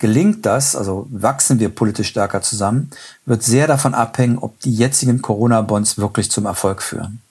Gelingt 0.02 0.46
das, 0.46 0.74
also 0.74 1.06
wachsen 1.12 1.60
wir 1.60 1.68
politisch 1.68 2.08
stärker 2.08 2.42
zusammen, 2.42 2.90
wird 3.24 3.44
sehr 3.44 3.68
davon 3.68 3.94
abhängen, 3.94 4.36
ob 4.36 4.58
die 4.58 4.74
jetzigen 4.74 5.22
Corona-Bonds 5.22 5.96
wirklich 5.96 6.28
zum 6.28 6.44
Erfolg 6.44 6.82
führen. 6.82 7.22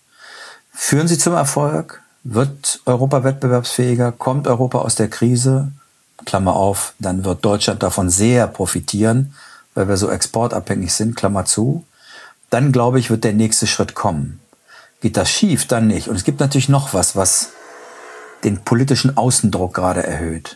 Führen 0.72 1.10
sie 1.10 1.18
zum 1.18 1.34
Erfolg? 1.34 2.02
Wird 2.24 2.80
Europa 2.86 3.26
wettbewerbsfähiger? 3.26 4.14
Kommt 4.14 4.48
Europa 4.48 4.78
aus 4.78 4.96
der 4.96 5.10
Krise? 5.10 5.74
Klammer 6.24 6.56
auf, 6.56 6.94
dann 6.98 7.26
wird 7.26 7.44
Deutschland 7.44 7.84
davon 7.84 8.10
sehr 8.10 8.48
profitieren, 8.48 9.34
weil 9.74 9.90
wir 9.90 9.98
so 9.98 10.10
exportabhängig 10.10 10.94
sind, 10.94 11.18
Klammer 11.18 11.44
zu. 11.44 11.84
Dann 12.50 12.72
glaube 12.72 13.00
ich, 13.00 13.10
wird 13.10 13.26
der 13.26 13.34
nächste 13.34 13.68
Schritt 13.68 13.96
kommen. 13.96 14.40
Geht 15.02 15.18
das 15.18 15.30
schief, 15.30 15.68
dann 15.68 15.88
nicht. 15.88 16.08
Und 16.08 16.16
es 16.16 16.24
gibt 16.24 16.40
natürlich 16.40 16.70
noch 16.70 16.94
was, 16.94 17.18
was 17.18 17.50
den 18.46 18.64
politischen 18.64 19.18
Außendruck 19.18 19.74
gerade 19.74 20.04
erhöht. 20.08 20.56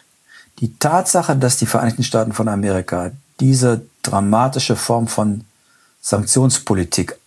Die 0.59 0.77
Tatsache, 0.77 1.35
dass 1.35 1.57
die 1.57 1.65
Vereinigten 1.65 2.03
Staaten 2.03 2.33
von 2.33 2.47
Amerika 2.47 3.11
diese 3.39 3.81
dramatische 4.03 4.75
Form 4.75 5.07
von 5.07 5.43
Sanktionspolitik 6.01 7.17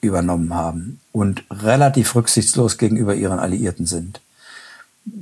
übernommen 0.00 0.54
haben 0.54 1.00
und 1.12 1.44
relativ 1.50 2.14
rücksichtslos 2.14 2.76
gegenüber 2.76 3.14
ihren 3.14 3.38
Alliierten 3.38 3.86
sind, 3.86 4.20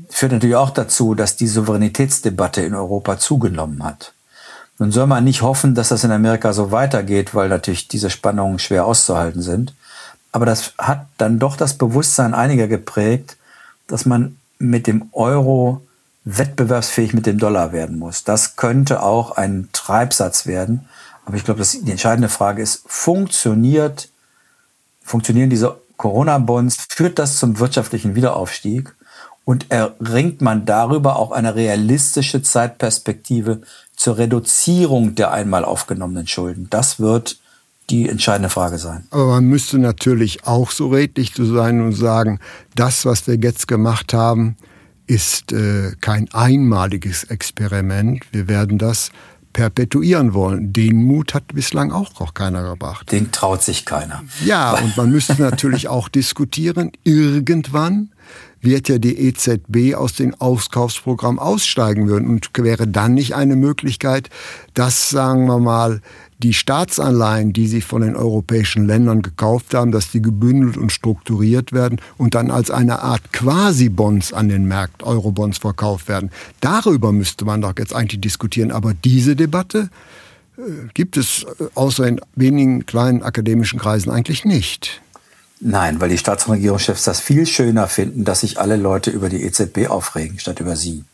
führt 0.09 0.33
natürlich 0.33 0.57
auch 0.57 0.71
dazu, 0.71 1.15
dass 1.15 1.37
die 1.37 1.47
Souveränitätsdebatte 1.47 2.63
in 2.63 2.75
Europa 2.75 3.19
zugenommen 3.19 3.85
hat. 3.85 4.13
Nun 4.79 4.91
soll 4.91 5.07
man 5.07 5.23
nicht 5.23 5.43
hoffen, 5.43 5.75
dass 5.75 5.91
das 5.91 6.03
in 6.03 6.11
Amerika 6.11 6.53
so 6.53 6.73
weitergeht, 6.73 7.35
weil 7.35 7.49
natürlich 7.49 7.89
diese 7.89 8.11
Spannungen 8.11 8.59
schwer 8.59 8.87
auszuhalten 8.87 9.43
sind. 9.43 9.75
Aber 10.33 10.47
das 10.47 10.73
hat 10.79 11.07
dann 11.19 11.39
doch 11.39 11.57
das 11.57 11.75
Bewusstsein 11.75 12.35
einiger 12.35 12.67
geprägt, 12.67 13.37
dass 13.87 14.07
man 14.07 14.39
mit 14.59 14.87
dem 14.87 15.09
Euro 15.13 15.83
wettbewerbsfähig 16.25 17.15
mit 17.15 17.27
dem 17.27 17.39
Dollar 17.39 17.73
werden 17.73 17.99
muss. 17.99 18.25
Das 18.25 18.57
könnte 18.57 19.03
auch 19.03 19.33
ein 19.33 19.69
Treibsatz 19.73 20.47
werden. 20.47 20.89
Aber 21.25 21.37
ich 21.37 21.45
glaube, 21.45 21.63
die 21.63 21.91
entscheidende 21.91 22.29
Frage 22.29 22.63
ist, 22.63 22.83
funktioniert, 22.87 24.09
funktionieren 25.03 25.51
diese 25.51 25.77
Corona-Bonds, 25.97 26.87
führt 26.89 27.19
das 27.19 27.39
zum 27.39 27.59
wirtschaftlichen 27.59 28.15
Wiederaufstieg? 28.15 28.95
Und 29.45 29.71
erringt 29.71 30.41
man 30.41 30.67
darüber 30.67 31.17
auch 31.17 31.33
eine 31.33 31.57
realistische 31.57 32.43
Zeitperspektive 32.43 33.63
zur 33.97 34.19
Reduzierung 34.19 35.17
der 35.17 35.33
einmal 35.33 35.65
aufgenommenen 35.65 36.29
Schulden? 36.29 36.69
Das 36.71 37.01
wird 37.01 37.39
die 37.91 38.09
entscheidende 38.09 38.49
Frage 38.49 38.79
sein. 38.79 39.07
Aber 39.11 39.27
man 39.27 39.45
müsste 39.45 39.79
natürlich 39.79 40.47
auch 40.47 40.71
so 40.71 40.89
redlich 40.89 41.35
zu 41.35 41.45
sein 41.45 41.81
und 41.81 41.93
sagen, 41.93 42.39
das, 42.77 43.05
was 43.05 43.27
wir 43.27 43.35
jetzt 43.35 43.67
gemacht 43.67 44.15
haben, 44.15 44.57
ist 45.13 45.53
äh, 45.53 45.93
kein 46.01 46.33
einmaliges 46.33 47.25
Experiment. 47.25 48.25
Wir 48.33 48.49
werden 48.49 48.79
das 48.79 49.11
perpetuieren 49.53 50.33
wollen. 50.33 50.73
Den 50.73 51.05
Mut 51.05 51.35
hat 51.35 51.49
bislang 51.49 51.93
auch 51.93 52.19
noch 52.19 52.33
keiner 52.33 52.63
gebracht. 52.63 53.13
Den 53.13 53.31
traut 53.31 53.63
sich 53.63 53.85
keiner. 53.85 54.23
Ja, 54.43 54.73
und 54.73 54.97
man 54.97 55.11
müsste 55.11 55.37
natürlich 55.39 55.89
auch 55.89 56.09
diskutieren, 56.09 56.93
irgendwann 57.05 58.09
wird 58.63 58.89
ja 58.89 58.97
die 58.97 59.19
EZB 59.19 59.95
aus 59.97 60.15
dem 60.15 60.35
Auskaufsprogramm 60.35 61.39
aussteigen 61.39 62.09
würden 62.09 62.29
und 62.29 62.49
wäre 62.57 62.89
dann 62.89 63.13
nicht 63.13 63.35
eine 63.35 63.57
Möglichkeit, 63.57 64.31
dass, 64.73 65.11
sagen 65.11 65.45
wir 65.47 65.59
mal, 65.59 66.01
die 66.43 66.53
Staatsanleihen, 66.53 67.53
die 67.53 67.69
sie 67.69 67.81
von 67.81 68.03
den 68.03 68.17
europäischen 68.17 68.87
Ländern 68.87 69.23
gekauft 69.23 69.75
haben, 69.75 69.93
dass 69.93 70.11
die 70.11 70.21
gebündelt 70.21 70.77
und 70.77 70.91
strukturiert 70.91 71.73
werden 71.73 72.01
und 72.19 72.35
dann 72.35 72.51
als 72.51 72.71
eine 72.71 73.03
Art 73.03 73.33
Quasi-Bonds 73.33 74.33
an 74.33 74.49
den 74.49 74.67
Märkten, 74.67 75.07
Eurobonds 75.07 75.59
verkauft 75.59 76.09
werden. 76.09 76.31
Darüber 76.61 77.13
müsste 77.13 77.45
man 77.45 77.61
doch 77.61 77.75
jetzt 77.79 77.95
eigentlich 77.95 78.21
diskutieren. 78.21 78.73
Aber 78.73 78.95
diese 78.95 79.37
Debatte 79.37 79.91
äh, 80.57 80.63
gibt 80.95 81.17
es 81.17 81.45
äh, 81.45 81.65
außer 81.75 82.07
in 82.07 82.21
wenigen 82.35 82.87
kleinen 82.87 83.23
akademischen 83.23 83.79
Kreisen 83.79 84.11
eigentlich 84.11 84.45
nicht. 84.45 85.01
Nein, 85.61 86.01
weil 86.01 86.09
die 86.09 86.19
Staats- 86.19 86.47
und 86.47 86.55
Regierungschefs 86.55 87.05
das 87.05 87.21
viel 87.21 87.47
schöner 87.47 87.87
finden, 87.87 88.25
dass 88.25 88.41
sich 88.41 88.59
alle 88.59 88.77
Leute 88.77 89.11
über 89.11 89.29
die 89.29 89.45
EZB 89.45 89.89
aufregen, 89.89 90.41
statt 90.41 90.59
über 90.59 90.75
sie. 90.75 91.05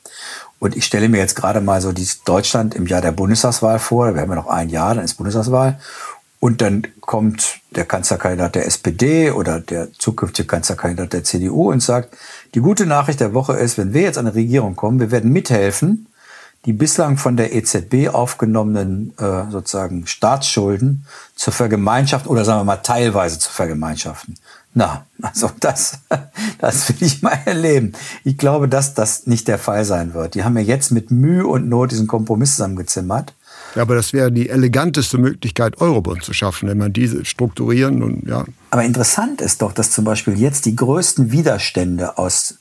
Und 0.59 0.77
ich 0.77 0.85
stelle 0.85 1.09
mir 1.09 1.19
jetzt 1.19 1.37
gerade 1.37 1.61
mal 1.61 1.81
so 1.81 1.93
dieses 1.93 2.25
Deutschland 2.25 2.75
im 2.75 2.87
Jahr 2.87 3.01
der 3.01 3.13
Bundestagswahl 3.13 3.79
vor. 3.79 4.15
Wir 4.15 4.23
haben 4.23 4.31
ja 4.31 4.37
noch 4.37 4.49
ein 4.49 4.69
Jahr, 4.69 4.95
dann 4.95 5.05
ist 5.05 5.15
Bundestagswahl. 5.15 5.79
Und 6.41 6.61
dann 6.61 6.87
kommt 7.01 7.61
der 7.71 7.85
Kanzlerkandidat 7.85 8.55
der 8.55 8.67
SPD 8.67 9.31
oder 9.33 9.61
der 9.61 9.93
zukünftige 9.93 10.47
Kanzlerkandidat 10.47 11.13
der 11.13 11.25
CDU 11.25 11.71
und 11.71 11.83
sagt, 11.83 12.17
die 12.55 12.61
gute 12.61 12.87
Nachricht 12.87 13.21
der 13.21 13.35
Woche 13.35 13.55
ist, 13.55 13.77
wenn 13.77 13.93
wir 13.93 14.03
jetzt 14.03 14.19
an 14.19 14.27
eine 14.27 14.37
Regierung 14.37 14.77
kommen, 14.77 15.01
wir 15.01 15.11
werden 15.11 15.33
mithelfen, 15.33 16.07
die 16.65 16.73
bislang 16.73 17.17
von 17.17 17.37
der 17.37 17.55
EZB 17.55 18.09
aufgenommenen 18.13 19.15
äh, 19.19 19.51
sozusagen 19.51 20.07
Staatsschulden 20.07 21.07
zur 21.35 21.53
Vergemeinschaften 21.53 22.31
oder 22.31 22.45
sagen 22.45 22.61
wir 22.61 22.65
mal 22.65 22.77
teilweise 22.77 23.39
zu 23.39 23.51
vergemeinschaften. 23.51 24.37
Na, 24.75 25.07
also 25.23 25.51
das, 25.61 25.99
das 26.59 26.89
will 26.89 26.97
ich 27.01 27.23
mal 27.23 27.39
erleben. 27.45 27.93
Ich 28.25 28.39
glaube, 28.39 28.69
dass 28.69 28.95
das 28.95 29.27
nicht 29.27 29.49
der 29.49 29.59
Fall 29.59 29.85
sein 29.85 30.15
wird. 30.15 30.35
Die 30.35 30.45
haben 30.45 30.57
ja 30.57 30.63
jetzt 30.63 30.91
mit 30.91 31.11
Mühe 31.11 31.47
und 31.47 31.69
Not 31.69 31.91
diesen 31.91 32.07
Kompromiss 32.07 32.53
zusammengezimmert. 32.53 33.35
Ja, 33.75 33.83
aber 33.83 33.95
das 33.95 34.13
wäre 34.13 34.31
die 34.31 34.49
eleganteste 34.49 35.19
Möglichkeit, 35.19 35.81
Eurobond 35.81 36.23
zu 36.23 36.33
schaffen, 36.33 36.69
wenn 36.69 36.79
man 36.79 36.93
diese 36.93 37.25
strukturieren 37.25 38.03
und 38.03 38.27
ja. 38.27 38.45
Aber 38.71 38.85
interessant 38.85 39.41
ist 39.41 39.63
doch, 39.63 39.73
dass 39.73 39.91
zum 39.91 40.05
Beispiel 40.05 40.39
jetzt 40.39 40.67
die 40.67 40.77
größten 40.77 41.33
Widerstände 41.33 42.19
aus 42.19 42.59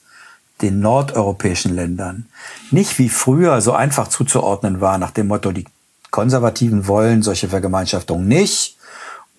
den 0.61 0.79
nordeuropäischen 0.79 1.75
Ländern 1.75 2.25
nicht 2.71 2.97
wie 2.99 3.09
früher 3.09 3.61
so 3.61 3.73
einfach 3.73 4.07
zuzuordnen 4.07 4.81
war, 4.81 4.97
nach 4.97 5.11
dem 5.11 5.27
Motto, 5.27 5.51
die 5.51 5.65
Konservativen 6.09 6.87
wollen 6.87 7.21
solche 7.21 7.49
Vergemeinschaftungen 7.49 8.27
nicht 8.27 8.76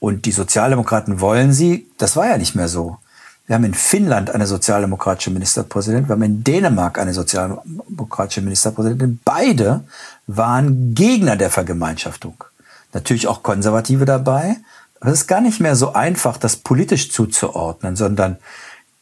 und 0.00 0.26
die 0.26 0.32
Sozialdemokraten 0.32 1.20
wollen 1.20 1.52
sie. 1.52 1.88
Das 1.98 2.16
war 2.16 2.28
ja 2.28 2.38
nicht 2.38 2.54
mehr 2.54 2.68
so. 2.68 2.98
Wir 3.46 3.54
haben 3.54 3.64
in 3.64 3.74
Finnland 3.74 4.30
eine 4.30 4.46
sozialdemokratische 4.46 5.30
Ministerpräsidentin, 5.30 6.08
wir 6.08 6.12
haben 6.12 6.22
in 6.22 6.44
Dänemark 6.44 6.98
eine 6.98 7.14
sozialdemokratische 7.14 8.42
Ministerpräsidentin. 8.42 9.20
Beide 9.24 9.84
waren 10.26 10.94
Gegner 10.94 11.36
der 11.36 11.50
Vergemeinschaftung. 11.50 12.44
Natürlich 12.92 13.26
auch 13.26 13.42
Konservative 13.42 14.04
dabei. 14.04 14.56
Aber 15.00 15.12
es 15.12 15.20
ist 15.20 15.26
gar 15.28 15.40
nicht 15.40 15.60
mehr 15.60 15.76
so 15.76 15.94
einfach, 15.94 16.36
das 16.36 16.56
politisch 16.56 17.10
zuzuordnen, 17.10 17.96
sondern 17.96 18.36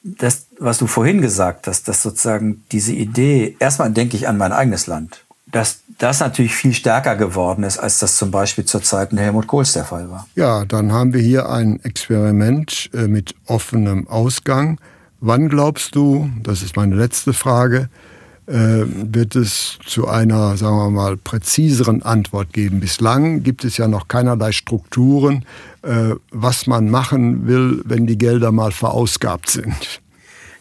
das, 0.04 0.46
was 0.58 0.78
du 0.78 0.86
vorhin 0.86 1.20
gesagt 1.20 1.66
hast, 1.66 1.88
dass 1.88 2.02
sozusagen 2.02 2.64
diese 2.70 2.92
Idee, 2.92 3.56
erstmal 3.58 3.90
denke 3.90 4.16
ich 4.16 4.28
an 4.28 4.36
mein 4.36 4.52
eigenes 4.52 4.86
Land, 4.86 5.24
dass 5.50 5.80
das 5.98 6.20
natürlich 6.20 6.54
viel 6.54 6.74
stärker 6.74 7.16
geworden 7.16 7.62
ist, 7.62 7.78
als 7.78 7.98
das 7.98 8.16
zum 8.16 8.30
Beispiel 8.30 8.64
zur 8.64 8.82
Zeiten 8.82 9.16
Helmut 9.16 9.46
Kohls 9.46 9.72
der 9.72 9.84
Fall 9.84 10.10
war. 10.10 10.26
Ja, 10.34 10.64
dann 10.64 10.92
haben 10.92 11.12
wir 11.14 11.20
hier 11.20 11.48
ein 11.48 11.82
Experiment 11.84 12.90
äh, 12.92 13.06
mit 13.06 13.34
offenem 13.46 14.08
Ausgang. 14.08 14.80
Wann 15.20 15.48
glaubst 15.48 15.94
du, 15.94 16.30
das 16.42 16.62
ist 16.62 16.76
meine 16.76 16.96
letzte 16.96 17.32
Frage, 17.32 17.88
äh, 18.46 18.84
wird 18.86 19.34
es 19.34 19.78
zu 19.84 20.08
einer, 20.08 20.56
sagen 20.56 20.76
wir 20.76 20.90
mal, 20.90 21.16
präziseren 21.16 22.02
Antwort 22.02 22.52
geben. 22.52 22.80
Bislang 22.80 23.42
gibt 23.42 23.64
es 23.64 23.76
ja 23.76 23.88
noch 23.88 24.08
keinerlei 24.08 24.52
Strukturen, 24.52 25.44
äh, 25.82 26.14
was 26.30 26.66
man 26.66 26.90
machen 26.90 27.46
will, 27.46 27.82
wenn 27.84 28.06
die 28.06 28.18
Gelder 28.18 28.52
mal 28.52 28.72
verausgabt 28.72 29.48
sind. 29.50 30.00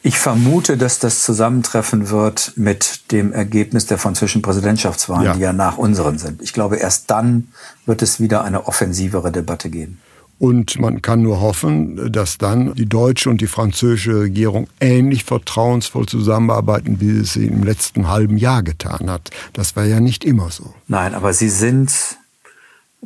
Ich 0.05 0.19
vermute, 0.19 0.77
dass 0.77 0.99
das 0.99 1.23
zusammentreffen 1.23 2.11
wird 2.11 2.53
mit 2.57 3.11
dem 3.11 3.33
Ergebnis 3.33 3.87
der 3.87 3.97
französischen 3.97 4.43
Präsidentschaftswahlen, 4.43 5.25
ja. 5.25 5.33
die 5.33 5.39
ja 5.39 5.51
nach 5.51 5.79
unseren 5.79 6.19
sind. 6.19 6.43
Ich 6.43 6.53
glaube, 6.53 6.75
erst 6.75 7.09
dann 7.09 7.47
wird 7.87 8.03
es 8.03 8.19
wieder 8.19 8.43
eine 8.43 8.67
offensivere 8.67 9.31
Debatte 9.31 9.71
geben. 9.71 9.99
Und 10.37 10.79
man 10.79 11.01
kann 11.01 11.23
nur 11.23 11.41
hoffen, 11.41 12.11
dass 12.11 12.37
dann 12.37 12.75
die 12.75 12.85
deutsche 12.85 13.31
und 13.31 13.41
die 13.41 13.47
französische 13.47 14.19
Regierung 14.19 14.67
ähnlich 14.79 15.23
vertrauensvoll 15.23 16.05
zusammenarbeiten, 16.05 17.01
wie 17.01 17.21
es 17.21 17.33
sie 17.33 17.47
im 17.47 17.63
letzten 17.63 18.07
halben 18.07 18.37
Jahr 18.37 18.61
getan 18.61 19.09
hat. 19.09 19.31
Das 19.53 19.75
war 19.75 19.85
ja 19.85 19.99
nicht 19.99 20.23
immer 20.23 20.51
so. 20.51 20.75
Nein, 20.87 21.15
aber 21.15 21.33
sie 21.33 21.49
sind 21.49 21.91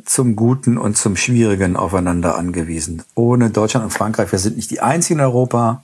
zum 0.04 0.36
Guten 0.36 0.76
und 0.76 0.98
zum 0.98 1.16
Schwierigen 1.16 1.76
aufeinander 1.76 2.36
angewiesen. 2.36 3.04
Ohne 3.14 3.48
Deutschland 3.48 3.84
und 3.86 3.92
Frankreich, 3.92 4.30
wir 4.32 4.38
sind 4.38 4.58
nicht 4.58 4.70
die 4.70 4.80
einzigen 4.80 5.20
in 5.20 5.24
Europa, 5.24 5.82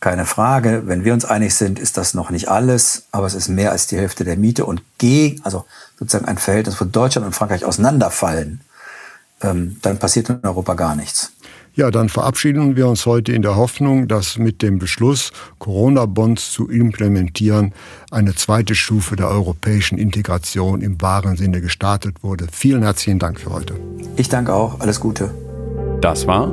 keine 0.00 0.24
Frage. 0.24 0.82
Wenn 0.86 1.04
wir 1.04 1.12
uns 1.12 1.24
einig 1.24 1.54
sind, 1.54 1.78
ist 1.78 1.96
das 1.96 2.14
noch 2.14 2.30
nicht 2.30 2.48
alles, 2.48 3.04
aber 3.12 3.26
es 3.26 3.34
ist 3.34 3.48
mehr 3.48 3.70
als 3.70 3.86
die 3.86 3.96
Hälfte 3.96 4.24
der 4.24 4.36
Miete 4.36 4.64
und 4.64 4.82
gegen, 4.98 5.40
also 5.44 5.64
sozusagen 5.98 6.26
ein 6.26 6.38
Verhältnis, 6.38 6.80
wo 6.80 6.86
Deutschland 6.86 7.26
und 7.26 7.34
Frankreich 7.34 7.64
auseinanderfallen 7.64 8.60
ähm, 9.42 9.76
dann 9.82 9.98
passiert 9.98 10.30
in 10.30 10.40
Europa 10.42 10.74
gar 10.74 10.96
nichts. 10.96 11.32
Ja, 11.74 11.90
dann 11.90 12.08
verabschieden 12.08 12.76
wir 12.76 12.88
uns 12.88 13.06
heute 13.06 13.32
in 13.32 13.42
der 13.42 13.56
Hoffnung, 13.56 14.08
dass 14.08 14.38
mit 14.38 14.60
dem 14.60 14.78
Beschluss, 14.78 15.30
Corona-Bonds 15.60 16.50
zu 16.50 16.68
implementieren, 16.68 17.72
eine 18.10 18.34
zweite 18.34 18.74
Stufe 18.74 19.16
der 19.16 19.28
europäischen 19.28 19.96
Integration 19.96 20.82
im 20.82 21.00
wahren 21.00 21.36
Sinne 21.36 21.60
gestartet 21.60 22.22
wurde. 22.22 22.48
Vielen 22.50 22.82
herzlichen 22.82 23.18
Dank 23.18 23.40
für 23.40 23.50
heute. 23.50 23.76
Ich 24.16 24.28
danke 24.28 24.52
auch. 24.52 24.80
Alles 24.80 24.98
Gute. 24.98 25.32
Das 26.00 26.26
war 26.26 26.52